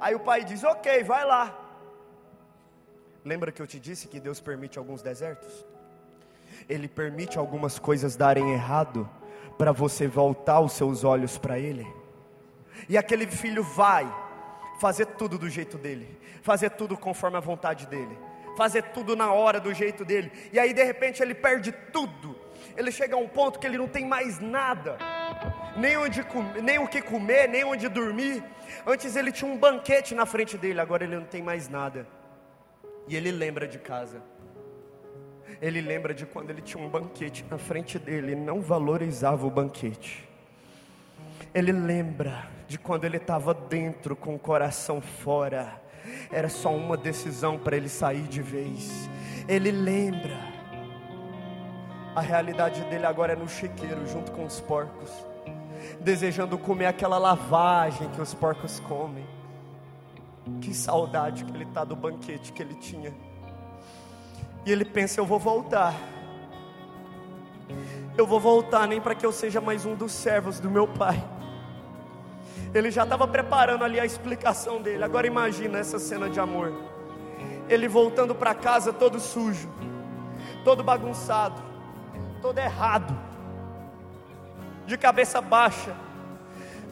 [0.00, 1.58] Aí o pai diz: Ok, vai lá.
[3.24, 5.66] Lembra que eu te disse que Deus permite alguns desertos?
[6.68, 9.08] Ele permite algumas coisas darem errado
[9.56, 11.86] para você voltar os seus olhos para Ele.
[12.88, 14.12] E aquele filho vai
[14.78, 18.18] fazer tudo do jeito dele, fazer tudo conforme a vontade dele,
[18.56, 20.30] fazer tudo na hora do jeito dele.
[20.52, 22.43] E aí de repente ele perde tudo.
[22.76, 24.96] Ele chega a um ponto que ele não tem mais nada,
[25.76, 26.24] nem, onde,
[26.62, 28.42] nem o que comer, nem onde dormir.
[28.86, 32.06] Antes ele tinha um banquete na frente dele, agora ele não tem mais nada.
[33.08, 34.22] E ele lembra de casa.
[35.60, 39.50] Ele lembra de quando ele tinha um banquete na frente dele e não valorizava o
[39.50, 40.28] banquete.
[41.54, 45.80] Ele lembra de quando ele estava dentro com o coração fora.
[46.30, 49.08] Era só uma decisão para ele sair de vez.
[49.48, 50.53] Ele lembra.
[52.14, 55.10] A realidade dele agora é no chiqueiro, junto com os porcos,
[56.00, 59.26] desejando comer aquela lavagem que os porcos comem.
[60.60, 63.12] Que saudade que ele está do banquete que ele tinha.
[64.64, 65.94] E ele pensa: eu vou voltar.
[68.16, 71.22] Eu vou voltar nem para que eu seja mais um dos servos do meu pai.
[72.72, 75.02] Ele já estava preparando ali a explicação dele.
[75.02, 76.72] Agora imagina essa cena de amor.
[77.68, 79.68] Ele voltando para casa todo sujo,
[80.64, 81.73] todo bagunçado,
[82.44, 83.18] todo errado,
[84.86, 85.94] de cabeça baixa.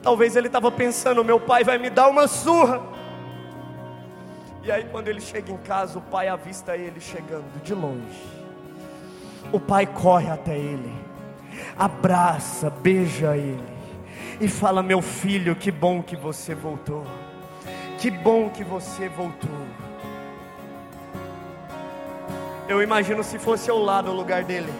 [0.02, 2.80] Talvez ele estava pensando: meu pai vai me dar uma surra.
[4.62, 8.24] E aí, quando ele chega em casa, o pai avista ele chegando de longe.
[9.52, 10.90] O pai corre até ele,
[11.76, 13.62] abraça, beija ele
[14.40, 17.04] e fala: Meu filho, que bom que você voltou.
[17.98, 19.50] Que bom que você voltou.
[22.66, 24.72] Eu imagino se fosse eu lá no lugar dele,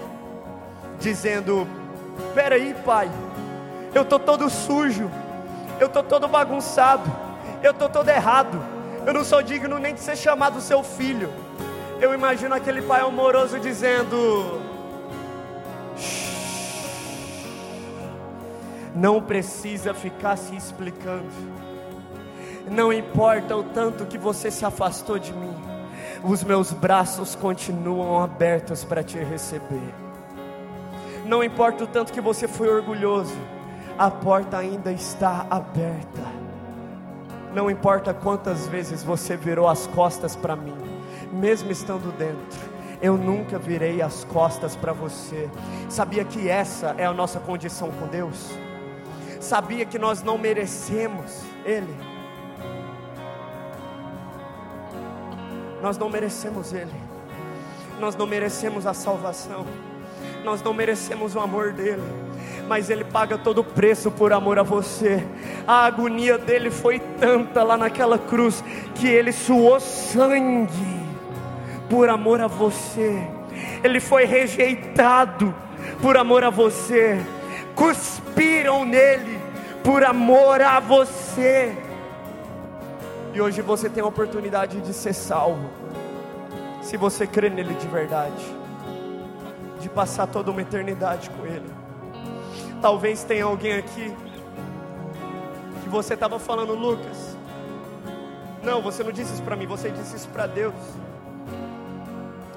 [1.02, 1.66] dizendo:
[2.34, 3.10] Peraí, pai,
[3.94, 5.10] eu estou todo sujo,
[5.78, 7.10] eu estou todo bagunçado,
[7.62, 8.72] eu estou todo errado
[9.04, 11.28] eu não sou digno nem de ser chamado seu filho.
[12.00, 14.60] Eu imagino aquele pai amoroso dizendo:
[18.94, 21.26] Não precisa ficar se explicando.
[22.70, 25.54] Não importa o tanto que você se afastou de mim,
[26.22, 30.01] os meus braços continuam abertos para te receber.
[31.24, 33.36] Não importa o tanto que você foi orgulhoso,
[33.98, 36.22] a porta ainda está aberta.
[37.54, 40.76] Não importa quantas vezes você virou as costas para mim,
[41.32, 42.60] mesmo estando dentro,
[43.00, 45.50] eu nunca virei as costas para você.
[45.88, 48.50] Sabia que essa é a nossa condição com Deus?
[49.40, 51.94] Sabia que nós não merecemos Ele?
[55.82, 56.94] Nós não merecemos Ele,
[57.98, 59.66] nós não merecemos a salvação,
[60.44, 62.22] nós não merecemos o amor dEle
[62.68, 65.22] mas Ele paga todo o preço por amor a você.
[65.66, 68.62] A agonia dele foi tanta lá naquela cruz
[68.94, 71.02] que Ele suou sangue
[71.88, 73.26] por amor a você.
[73.84, 75.54] Ele foi rejeitado
[76.00, 77.20] por amor a você.
[77.74, 79.38] Cuspiram nele
[79.84, 81.76] por amor a você.
[83.34, 85.70] E hoje você tem a oportunidade de ser salvo.
[86.80, 88.61] Se você crê nele de verdade,
[89.82, 91.68] de passar toda uma eternidade com ele.
[92.80, 94.14] Talvez tenha alguém aqui
[95.82, 97.36] que você estava falando, Lucas.
[98.62, 100.74] Não, você não disse isso para mim, você disse isso para Deus.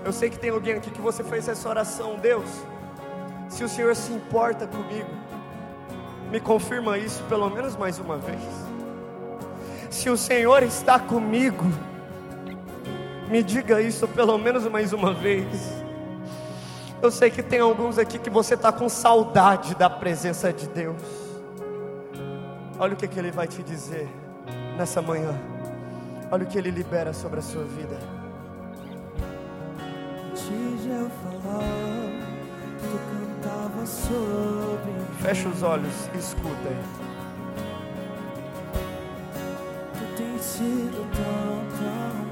[0.04, 2.48] Eu sei que tem alguém aqui que você fez essa oração, Deus.
[3.50, 5.10] Se o Senhor se importa comigo,
[6.32, 8.42] me confirma isso pelo menos mais uma vez.
[9.90, 11.66] Se o Senhor está comigo,
[13.30, 15.85] me diga isso pelo menos mais uma vez.
[17.06, 21.00] Eu sei que tem alguns aqui que você está com saudade da presença de Deus.
[22.80, 24.10] Olha o que, que Ele vai te dizer
[24.76, 25.40] nessa manhã.
[26.32, 27.96] Olha o que Ele libera sobre a sua vida.
[30.32, 31.62] Antes de eu falar,
[32.82, 32.98] tu
[33.44, 35.06] cantava sobre mim.
[35.22, 36.74] Fecha os olhos e escuta.
[39.94, 42.25] Tu tens sido tão, tão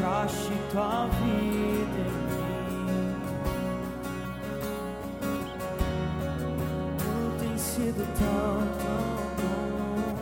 [0.00, 3.14] sopraste tua vida em mim.
[6.98, 9.04] Tu tens sido tão, tão
[9.36, 10.16] bom.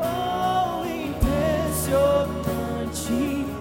[0.00, 3.12] Oh, impressionante,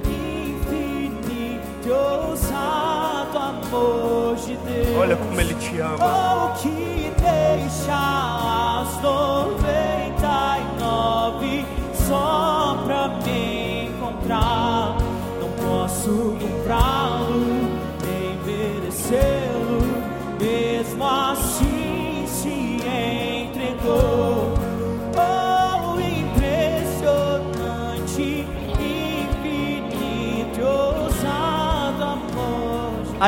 [0.06, 4.98] infinito, ousado amor de Deus.
[4.98, 5.98] Olha como Ele te ama.
[6.00, 6.31] Oh,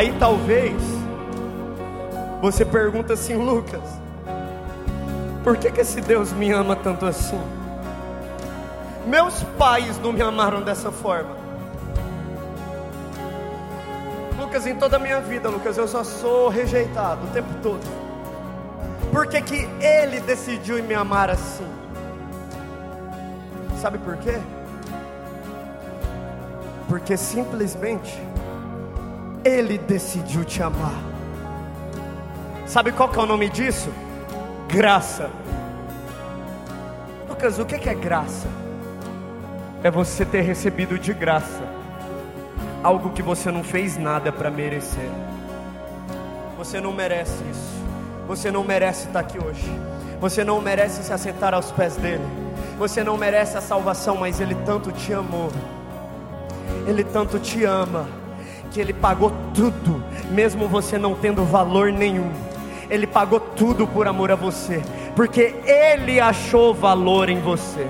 [0.04, 0.76] Aí talvez
[2.42, 3.80] você pergunta assim, Lucas,
[5.46, 7.40] por que, que esse Deus me ama tanto assim?
[9.08, 11.38] Meus pais não me amaram dessa forma.
[14.38, 17.80] Lucas, em toda a minha vida, Lucas, eu só sou rejeitado o tempo todo.
[19.10, 21.66] Por que, que ele decidiu me amar assim?
[23.80, 24.38] Sabe por quê?
[26.90, 28.33] Porque simplesmente
[29.44, 31.02] ele decidiu te amar.
[32.66, 33.92] Sabe qual que é o nome disso?
[34.68, 35.30] Graça.
[37.28, 38.48] Lucas, o que é graça?
[39.84, 41.62] É você ter recebido de graça
[42.82, 45.10] algo que você não fez nada para merecer.
[46.58, 47.84] Você não merece isso.
[48.28, 49.70] Você não merece estar aqui hoje.
[50.22, 52.24] Você não merece se assentar aos pés dele.
[52.78, 55.52] Você não merece a salvação, mas ele tanto te amou.
[56.88, 58.23] Ele tanto te ama
[58.74, 62.32] que ele pagou tudo, mesmo você não tendo valor nenhum.
[62.90, 64.82] Ele pagou tudo por amor a você,
[65.16, 67.88] porque ele achou valor em você.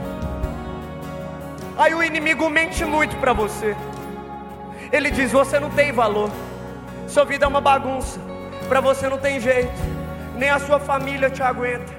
[1.78, 3.76] Aí o inimigo mente muito para você.
[4.92, 6.30] Ele diz: Você não tem valor,
[7.08, 8.20] sua vida é uma bagunça,
[8.68, 9.72] para você não tem jeito,
[10.36, 11.94] nem a sua família te aguenta.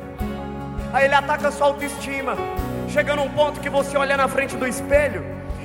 [0.93, 2.37] Aí ele ataca a sua autoestima,
[2.89, 5.25] chega num ponto que você olha na frente do espelho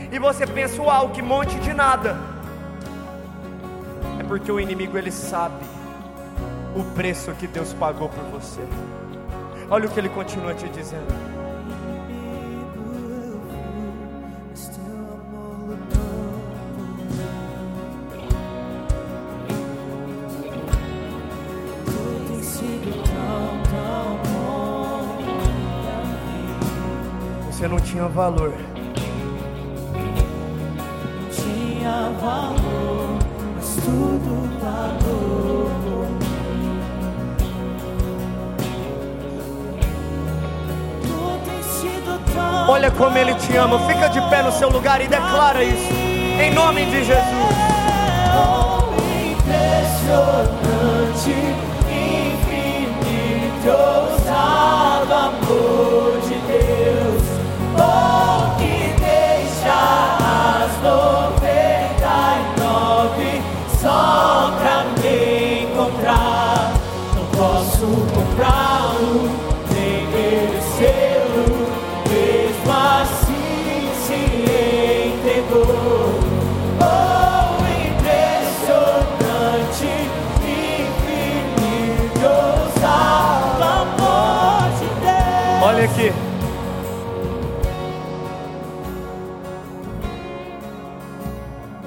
[0.09, 2.38] e você pensa: Uau, que monte de nada.
[4.29, 5.65] Porque o inimigo ele sabe
[6.75, 8.61] o preço que Deus pagou por você.
[9.71, 11.39] Olha o que ele continua te dizendo.
[27.49, 28.78] Inimigo eu fui, mas
[33.89, 34.49] tudo
[35.03, 36.79] por mim.
[41.63, 43.79] Sido tão olha como ele te ama.
[43.87, 45.91] Fica de pé no seu lugar e declara isso,
[46.41, 47.55] em nome de Jesus.
[49.31, 51.31] Impressionante,
[51.89, 57.23] infinito, ousado amor de Deus.
[57.77, 59.77] Oh, que deixa
[60.65, 61.18] as 99
[85.89, 86.11] aqui.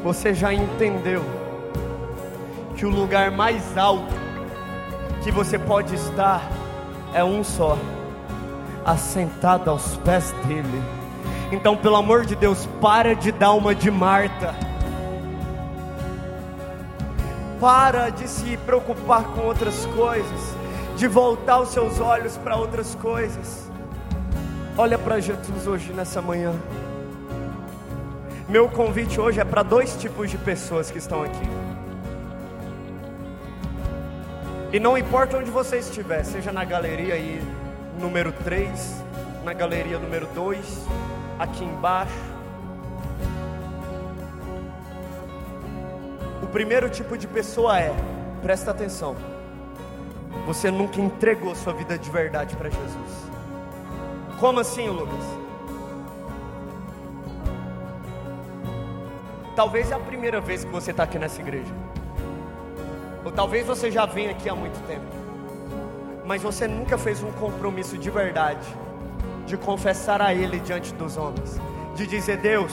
[0.03, 1.22] Você já entendeu
[2.76, 4.12] que o lugar mais alto
[5.22, 6.42] que você pode estar
[7.14, 7.78] é um só,
[8.84, 10.82] assentado aos pés dele.
[11.53, 14.55] Então, pelo amor de Deus, para de dar uma de Marta.
[17.61, 20.57] Para de se preocupar com outras coisas,
[20.96, 23.72] de voltar os seus olhos para outras coisas.
[24.77, 26.55] Olha para Jesus hoje nessa manhã.
[28.49, 31.47] Meu convite hoje é para dois tipos de pessoas que estão aqui.
[34.73, 37.43] E não importa onde você estiver, seja na galeria aí
[38.01, 39.05] número 3,
[39.45, 40.87] na galeria número 2,
[41.39, 42.33] aqui embaixo.
[46.43, 47.95] O primeiro tipo de pessoa é,
[48.41, 49.14] presta atenção.
[50.47, 53.22] Você nunca entregou sua vida de verdade para Jesus.
[54.43, 55.24] Como assim, Lucas?
[59.55, 61.72] Talvez é a primeira vez que você está aqui nessa igreja.
[63.24, 65.07] Ou talvez você já venha aqui há muito tempo.
[66.26, 68.66] Mas você nunca fez um compromisso de verdade
[69.47, 71.61] de confessar a Ele diante dos homens.
[71.95, 72.72] De dizer, Deus,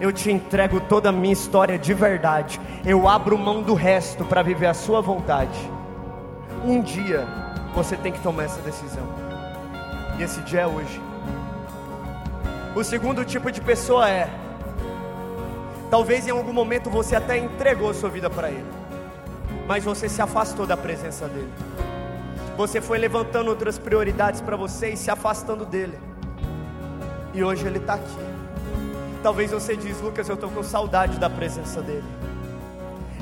[0.00, 2.58] eu te entrego toda a minha história de verdade.
[2.82, 5.70] Eu abro mão do resto para viver a Sua vontade.
[6.64, 7.28] Um dia
[7.74, 9.06] você tem que tomar essa decisão.
[10.18, 11.09] E esse dia é hoje.
[12.74, 14.30] O segundo tipo de pessoa é:
[15.90, 18.64] talvez em algum momento você até entregou sua vida para Ele,
[19.66, 21.50] mas você se afastou da presença dEle.
[22.56, 25.98] Você foi levantando outras prioridades para você e se afastando dele.
[27.34, 28.18] E hoje Ele está aqui.
[29.22, 32.04] Talvez você diz, Lucas, eu estou com saudade da presença dele.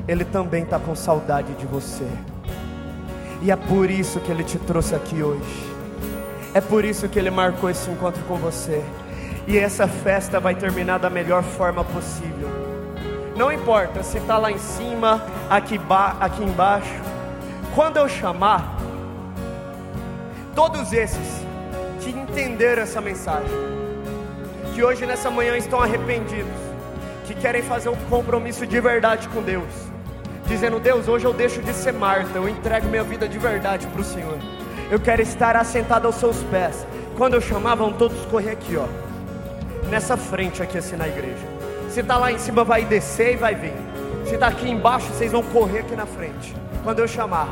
[0.07, 2.07] Ele também está com saudade de você.
[3.41, 5.73] E é por isso que Ele te trouxe aqui hoje.
[6.53, 8.85] É por isso que Ele marcou esse encontro com você.
[9.49, 12.51] E essa festa vai terminar da melhor forma possível.
[13.35, 15.81] Não importa se está lá em cima, aqui,
[16.21, 17.01] aqui embaixo.
[17.75, 18.77] Quando eu chamar,
[20.55, 21.47] todos esses
[21.99, 23.49] que entenderam essa mensagem,
[24.75, 26.53] que hoje nessa manhã estão arrependidos,
[27.25, 29.73] que querem fazer um compromisso de verdade com Deus,
[30.45, 34.03] dizendo: Deus, hoje eu deixo de ser Marta, eu entrego minha vida de verdade para
[34.03, 34.37] o Senhor.
[34.91, 36.87] Eu quero estar assentado aos seus pés.
[37.17, 39.08] Quando eu chamar, vão todos correr aqui, ó
[39.89, 41.47] nessa frente aqui assim na igreja.
[41.91, 43.73] Se está lá em cima, vai descer e vai vir.
[44.25, 46.55] Se está aqui embaixo, vocês vão correr aqui na frente.
[46.85, 47.49] Quando eu chamar.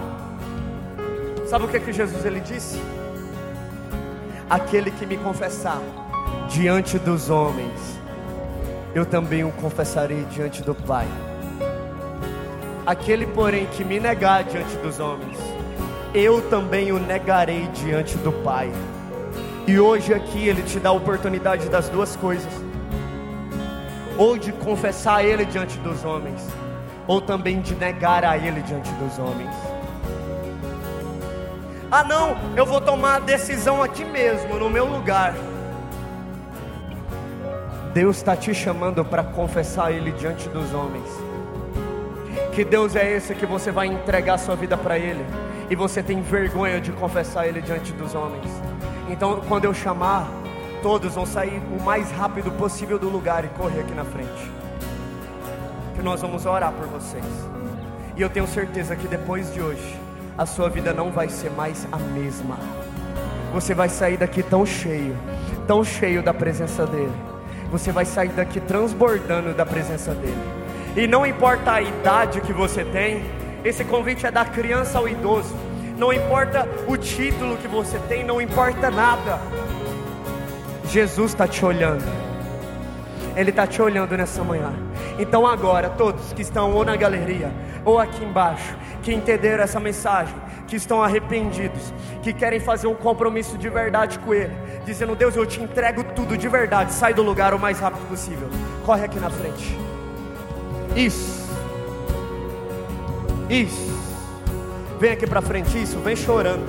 [1.46, 2.80] Sabe o que, que Jesus ele disse?
[4.48, 5.80] Aquele que me confessar
[6.48, 7.98] diante dos homens,
[8.94, 11.06] eu também o confessarei diante do Pai.
[12.84, 15.38] Aquele, porém, que me negar diante dos homens,
[16.14, 18.70] eu também o negarei diante do Pai.
[19.66, 22.52] E hoje aqui Ele te dá a oportunidade das duas coisas:
[24.16, 26.40] ou de confessar a Ele diante dos homens,
[27.06, 29.50] ou também de negar a Ele diante dos homens.
[31.90, 35.34] Ah, não, eu vou tomar a decisão aqui mesmo, no meu lugar.
[37.92, 41.08] Deus está te chamando para confessar Ele diante dos homens.
[42.52, 45.24] Que Deus é esse que você vai entregar sua vida para Ele,
[45.68, 48.65] e você tem vergonha de confessar Ele diante dos homens.
[49.08, 50.28] Então, quando eu chamar,
[50.82, 54.50] todos vão sair o mais rápido possível do lugar e correr aqui na frente.
[55.94, 57.24] Que nós vamos orar por vocês.
[58.16, 60.00] E eu tenho certeza que depois de hoje,
[60.36, 62.58] a sua vida não vai ser mais a mesma.
[63.52, 65.16] Você vai sair daqui tão cheio,
[65.66, 67.12] tão cheio da presença dEle.
[67.70, 70.36] Você vai sair daqui transbordando da presença dEle.
[70.96, 73.24] E não importa a idade que você tem,
[73.64, 75.65] esse convite é da criança ao idoso
[75.96, 79.40] não importa o título que você tem, não importa nada.
[80.90, 82.04] Jesus está te olhando,
[83.34, 84.72] Ele está te olhando nessa manhã.
[85.18, 87.50] Então, agora, todos que estão ou na galeria
[87.84, 90.34] ou aqui embaixo, que entenderam essa mensagem,
[90.66, 91.92] que estão arrependidos,
[92.22, 94.52] que querem fazer um compromisso de verdade com Ele,
[94.84, 98.48] dizendo: Deus, eu te entrego tudo de verdade, sai do lugar o mais rápido possível,
[98.84, 99.78] corre aqui na frente.
[100.94, 101.48] Isso,
[103.48, 103.95] isso.
[104.98, 106.66] Vem aqui para frente, isso, vem chorando.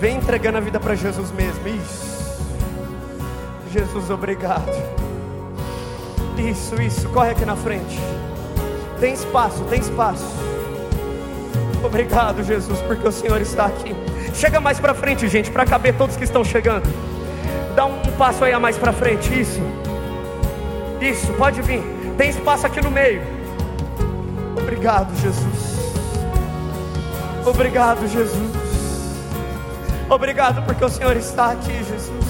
[0.00, 1.66] Vem entregando a vida para Jesus mesmo.
[1.68, 2.14] Isso.
[3.72, 4.70] Jesus, obrigado.
[6.36, 7.08] Isso, isso.
[7.10, 7.98] Corre aqui na frente.
[9.00, 10.26] Tem espaço, tem espaço.
[11.84, 13.94] Obrigado, Jesus, porque o Senhor está aqui.
[14.34, 16.88] Chega mais para frente, gente, para caber todos que estão chegando.
[17.76, 19.38] Dá um passo aí a mais para frente.
[19.38, 19.60] Isso.
[21.00, 21.82] Isso, pode vir.
[22.16, 23.22] Tem espaço aqui no meio.
[24.56, 25.73] Obrigado, Jesus.
[27.46, 28.52] Obrigado, Jesus.
[30.08, 32.24] Obrigado porque o Senhor está aqui, Jesus.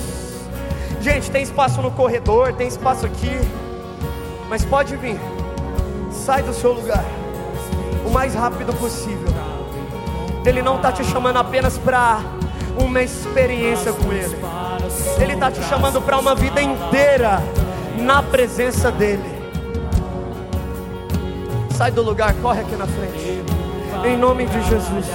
[1.00, 3.38] Gente, tem espaço no corredor, tem espaço aqui.
[4.48, 5.18] Mas pode vir.
[6.10, 7.04] Sai do seu lugar.
[8.04, 9.28] o mais rápido possível.
[10.44, 12.20] Ele não está te chamando apenas para
[12.78, 14.36] uma experiência com Ele.
[15.18, 17.42] Ele está te chamando para uma vida inteira
[17.98, 19.34] na presença dEle.
[21.70, 23.63] Sai do lugar, corre aqui na frente.
[24.02, 25.06] Em nome de Jesus.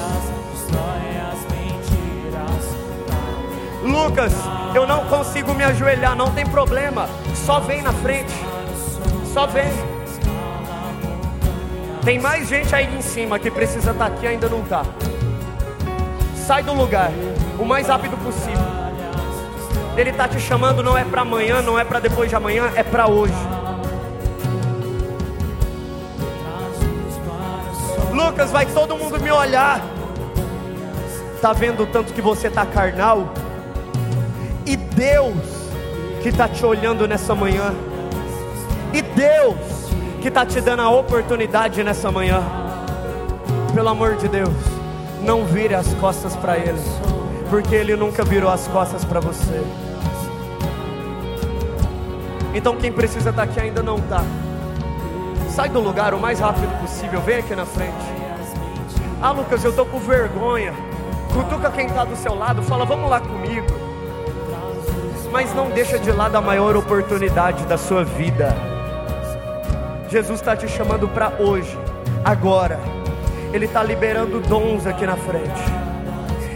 [3.84, 4.34] Lucas,
[4.76, 7.10] eu não consigo me ajoelhar, não tem problema.
[7.34, 8.34] Só vem na frente.
[9.34, 9.72] Só vem.
[12.04, 14.86] Tem mais gente aí em cima que precisa estar aqui e ainda não está.
[16.36, 17.12] Sai do lugar,
[17.60, 18.80] o mais rápido possível.
[19.98, 22.84] Ele está te chamando não é para amanhã, não é para depois de amanhã, é
[22.84, 23.59] para hoje.
[28.30, 29.82] Lucas, vai todo mundo me olhar.
[31.42, 33.34] Tá vendo o tanto que você tá carnal?
[34.68, 35.36] E Deus
[36.22, 37.74] que tá te olhando nessa manhã.
[38.94, 39.58] E Deus
[40.22, 42.44] que tá te dando a oportunidade nessa manhã.
[43.74, 44.54] Pelo amor de Deus,
[45.24, 46.80] não vire as costas para Ele,
[47.50, 49.64] porque Ele nunca virou as costas para você.
[52.54, 54.22] Então quem precisa estar aqui ainda não está.
[55.50, 58.09] Sai do lugar o mais rápido possível, vem aqui na frente.
[59.22, 60.74] Ah, Lucas, eu tô com vergonha.
[61.34, 63.68] Cutuca quem está do seu lado, fala, vamos lá comigo.
[65.30, 68.56] Mas não deixa de lado a maior oportunidade da sua vida.
[70.10, 71.78] Jesus está te chamando para hoje,
[72.24, 72.80] agora.
[73.52, 75.64] Ele está liberando dons aqui na frente.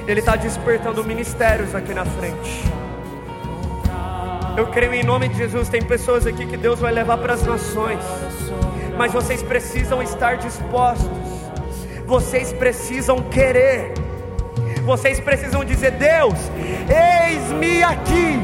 [0.08, 2.64] Ele está despertando ministérios aqui na frente.
[4.56, 5.68] Eu creio em nome de Jesus.
[5.68, 8.00] Tem pessoas aqui que Deus vai levar para as nações,
[8.98, 11.23] mas vocês precisam estar dispostos.
[12.06, 13.94] Vocês precisam querer.
[14.86, 16.36] Vocês precisam dizer: Deus,
[16.90, 18.40] eis-me aqui.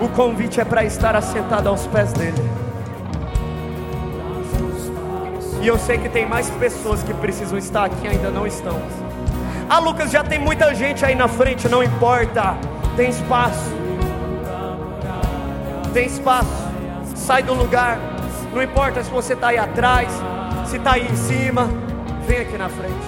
[0.00, 2.42] O convite é para estar assentado aos pés dele.
[5.62, 8.80] E eu sei que tem mais pessoas que precisam estar aqui ainda não estão.
[9.68, 12.56] Ah, Lucas, já tem muita gente aí na frente, não importa.
[12.96, 13.70] Tem espaço.
[15.92, 16.70] Tem espaço.
[17.14, 18.09] Sai do lugar.
[18.52, 20.08] Não importa se você está aí atrás,
[20.66, 21.68] se está aí em cima.
[22.26, 23.06] Vem aqui na frente.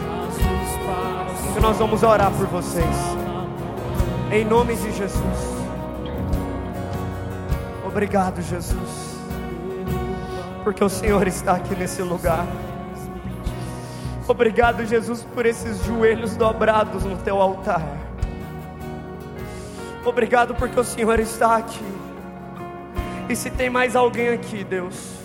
[1.54, 2.96] Que nós vamos orar por vocês.
[4.30, 5.52] Em nome de Jesus.
[7.84, 9.18] Obrigado, Jesus.
[10.64, 12.46] Porque o Senhor está aqui nesse lugar.
[14.26, 17.82] Obrigado, Jesus, por esses joelhos dobrados no teu altar.
[20.04, 21.84] Obrigado porque o Senhor está aqui.
[23.28, 25.21] E se tem mais alguém aqui, Deus,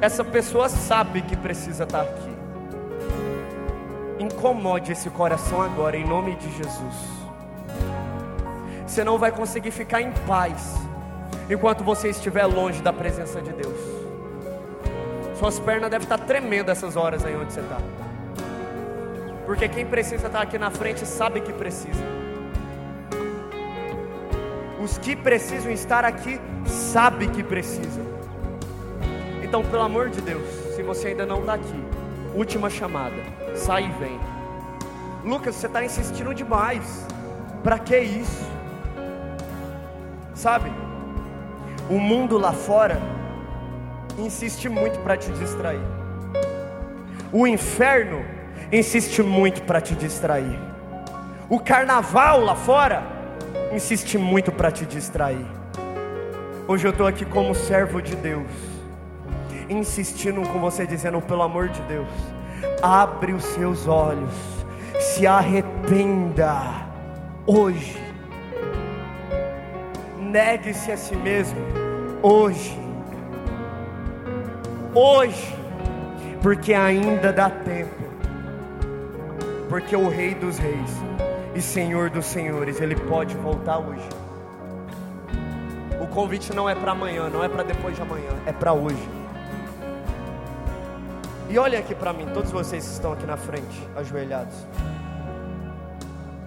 [0.00, 2.36] essa pessoa sabe que precisa estar aqui.
[4.18, 6.94] Incomode esse coração agora, em nome de Jesus.
[8.86, 10.74] Você não vai conseguir ficar em paz
[11.50, 13.78] enquanto você estiver longe da presença de Deus.
[15.38, 17.78] Suas pernas devem estar tremendo essas horas aí onde você está.
[19.44, 22.02] Porque quem precisa estar aqui na frente sabe que precisa.
[24.82, 28.05] Os que precisam estar aqui sabe que precisam.
[29.46, 30.44] Então, pelo amor de Deus,
[30.74, 31.84] se você ainda não está aqui,
[32.34, 33.14] última chamada,
[33.54, 34.18] sai e vem.
[35.24, 37.06] Lucas, você está insistindo demais.
[37.62, 38.44] Para que isso?
[40.34, 40.68] Sabe?
[41.88, 43.00] O mundo lá fora
[44.18, 45.86] insiste muito para te distrair.
[47.32, 48.24] O inferno
[48.72, 50.58] insiste muito para te distrair.
[51.48, 53.00] O carnaval lá fora
[53.72, 55.46] insiste muito para te distrair.
[56.66, 58.75] Hoje eu estou aqui como servo de Deus,
[59.68, 62.08] insistindo com você, dizendo: pelo amor de Deus,
[62.82, 64.34] abre os seus olhos,
[64.98, 66.86] se arrependa
[67.46, 68.00] hoje,
[70.18, 71.58] negue-se a si mesmo
[72.22, 72.86] hoje
[74.96, 75.54] hoje,
[76.40, 78.02] porque ainda dá tempo,
[79.68, 80.90] porque o Rei dos Reis
[81.54, 84.08] e Senhor dos Senhores, Ele pode voltar hoje.
[86.00, 89.25] O convite não é para amanhã, não é para depois de amanhã, é para hoje.
[91.48, 94.66] E olhem aqui para mim, todos vocês que estão aqui na frente, ajoelhados.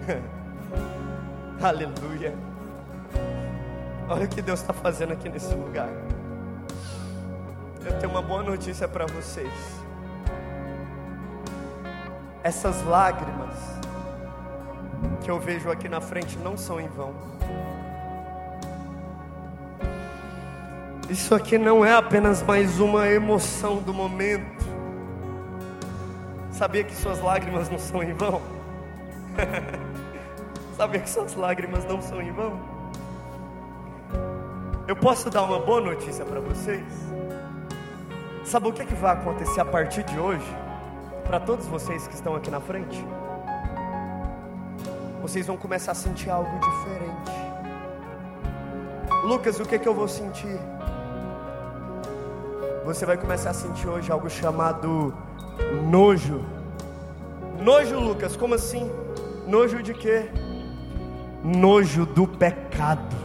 [1.62, 2.34] Aleluia.
[4.08, 5.88] Olha o que Deus está fazendo aqui nesse lugar.
[7.84, 9.50] Eu tenho uma boa notícia para vocês.
[12.42, 13.54] Essas lágrimas
[15.22, 17.14] que eu vejo aqui na frente não são em vão.
[21.08, 24.59] Isso aqui não é apenas mais uma emoção do momento.
[26.60, 28.42] Sabia que suas lágrimas não são em vão?
[30.76, 32.60] Sabia que suas lágrimas não são em vão?
[34.86, 36.84] Eu posso dar uma boa notícia para vocês?
[38.44, 40.54] Sabe o que, que vai acontecer a partir de hoje?
[41.24, 43.02] Para todos vocês que estão aqui na frente?
[45.22, 47.32] Vocês vão começar a sentir algo diferente.
[49.24, 50.60] Lucas, o que, que eu vou sentir?
[52.84, 55.14] Você vai começar a sentir hoje algo chamado
[55.90, 56.44] nojo.
[57.60, 58.90] Nojo, Lucas, como assim?
[59.46, 60.28] Nojo de quê?
[61.42, 63.16] Nojo do pecado.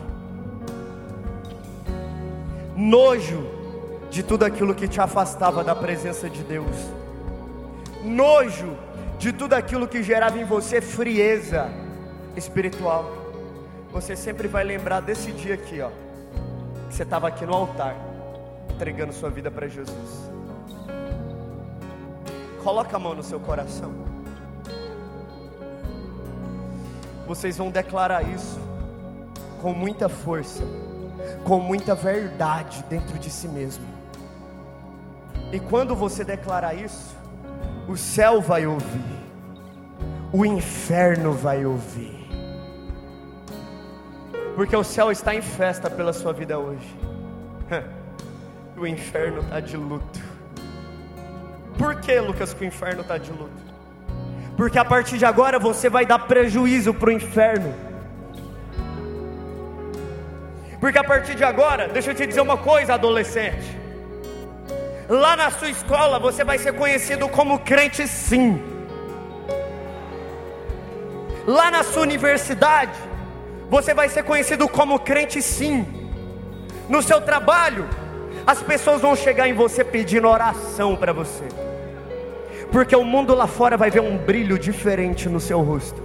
[2.75, 3.45] Nojo
[4.09, 6.75] de tudo aquilo que te afastava da presença de Deus.
[8.03, 8.77] Nojo
[9.17, 11.69] de tudo aquilo que gerava em você frieza
[12.35, 13.11] espiritual.
[13.91, 15.89] Você sempre vai lembrar desse dia aqui, ó.
[16.89, 17.95] Que você estava aqui no altar,
[18.69, 20.34] entregando sua vida para Jesus.
[22.65, 23.93] Coloca a mão no seu coração.
[27.27, 28.59] Vocês vão declarar isso
[29.61, 30.63] com muita força,
[31.43, 33.85] com muita verdade dentro de si mesmo.
[35.51, 37.15] E quando você declarar isso,
[37.87, 39.23] o céu vai ouvir,
[40.33, 42.27] o inferno vai ouvir.
[44.55, 46.97] Porque o céu está em festa pela sua vida hoje.
[48.75, 50.34] o inferno está de luto.
[51.77, 53.75] Por que, Lucas, que o inferno está de luto?
[54.55, 57.73] Porque a partir de agora você vai dar prejuízo para o inferno.
[60.79, 63.77] Porque a partir de agora, deixa eu te dizer uma coisa, adolescente.
[65.09, 68.61] Lá na sua escola você vai ser conhecido como crente sim.
[71.45, 72.97] Lá na sua universidade,
[73.69, 75.85] você vai ser conhecido como crente sim.
[76.87, 77.87] No seu trabalho,
[78.45, 81.45] as pessoas vão chegar em você pedindo oração para você
[82.75, 86.03] porque o mundo lá fora vai ver um brilho diferente no seu rosto.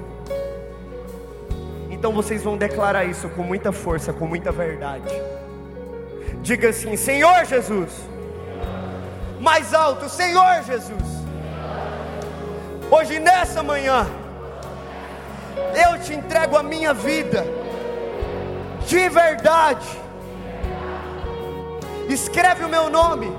[1.90, 5.12] Então vocês vão declarar isso com muita força, com muita verdade.
[6.42, 7.90] Diga assim: Senhor Jesus,
[9.40, 11.24] mais alto, Senhor Jesus.
[12.88, 14.06] Hoje nessa manhã,
[15.74, 17.44] eu te entrego a minha vida,
[18.86, 19.88] de verdade.
[22.12, 23.30] Escreve o meu nome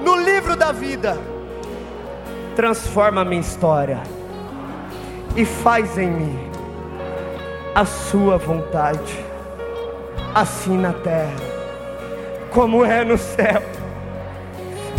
[0.00, 1.16] no livro da vida
[2.54, 4.00] transforma a minha história
[5.36, 6.50] e faz em mim
[7.74, 9.18] a sua vontade,
[10.32, 11.34] assim na terra,
[12.52, 13.62] como é no céu,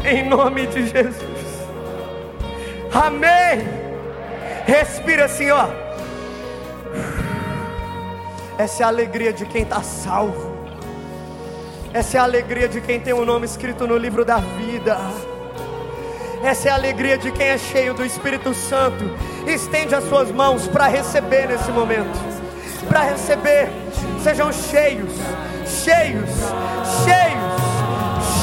[0.03, 1.45] em nome de Jesus.
[2.91, 3.65] Amém.
[4.65, 5.67] Respira assim, ó.
[8.57, 10.55] Essa é a alegria de quem está salvo.
[11.95, 14.97] Essa é a alegria de quem tem o um nome escrito no livro da vida.
[16.43, 19.05] Essa é a alegria de quem é cheio do Espírito Santo.
[19.47, 22.19] Estende as suas mãos para receber nesse momento.
[22.89, 23.69] Para receber.
[24.22, 25.13] Sejam cheios,
[25.65, 26.30] cheios,
[27.05, 27.63] cheios,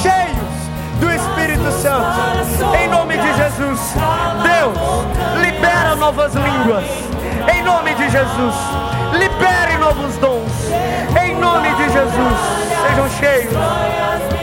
[0.00, 0.52] cheios
[0.98, 2.74] do Espírito Santo.
[2.74, 3.80] Em nome de Jesus.
[4.48, 7.11] Deus, libera novas línguas.
[7.48, 8.54] Em nome de Jesus.
[9.12, 10.52] Libere novos dons.
[11.22, 12.38] Em nome de Jesus.
[12.88, 14.41] Sejam cheios.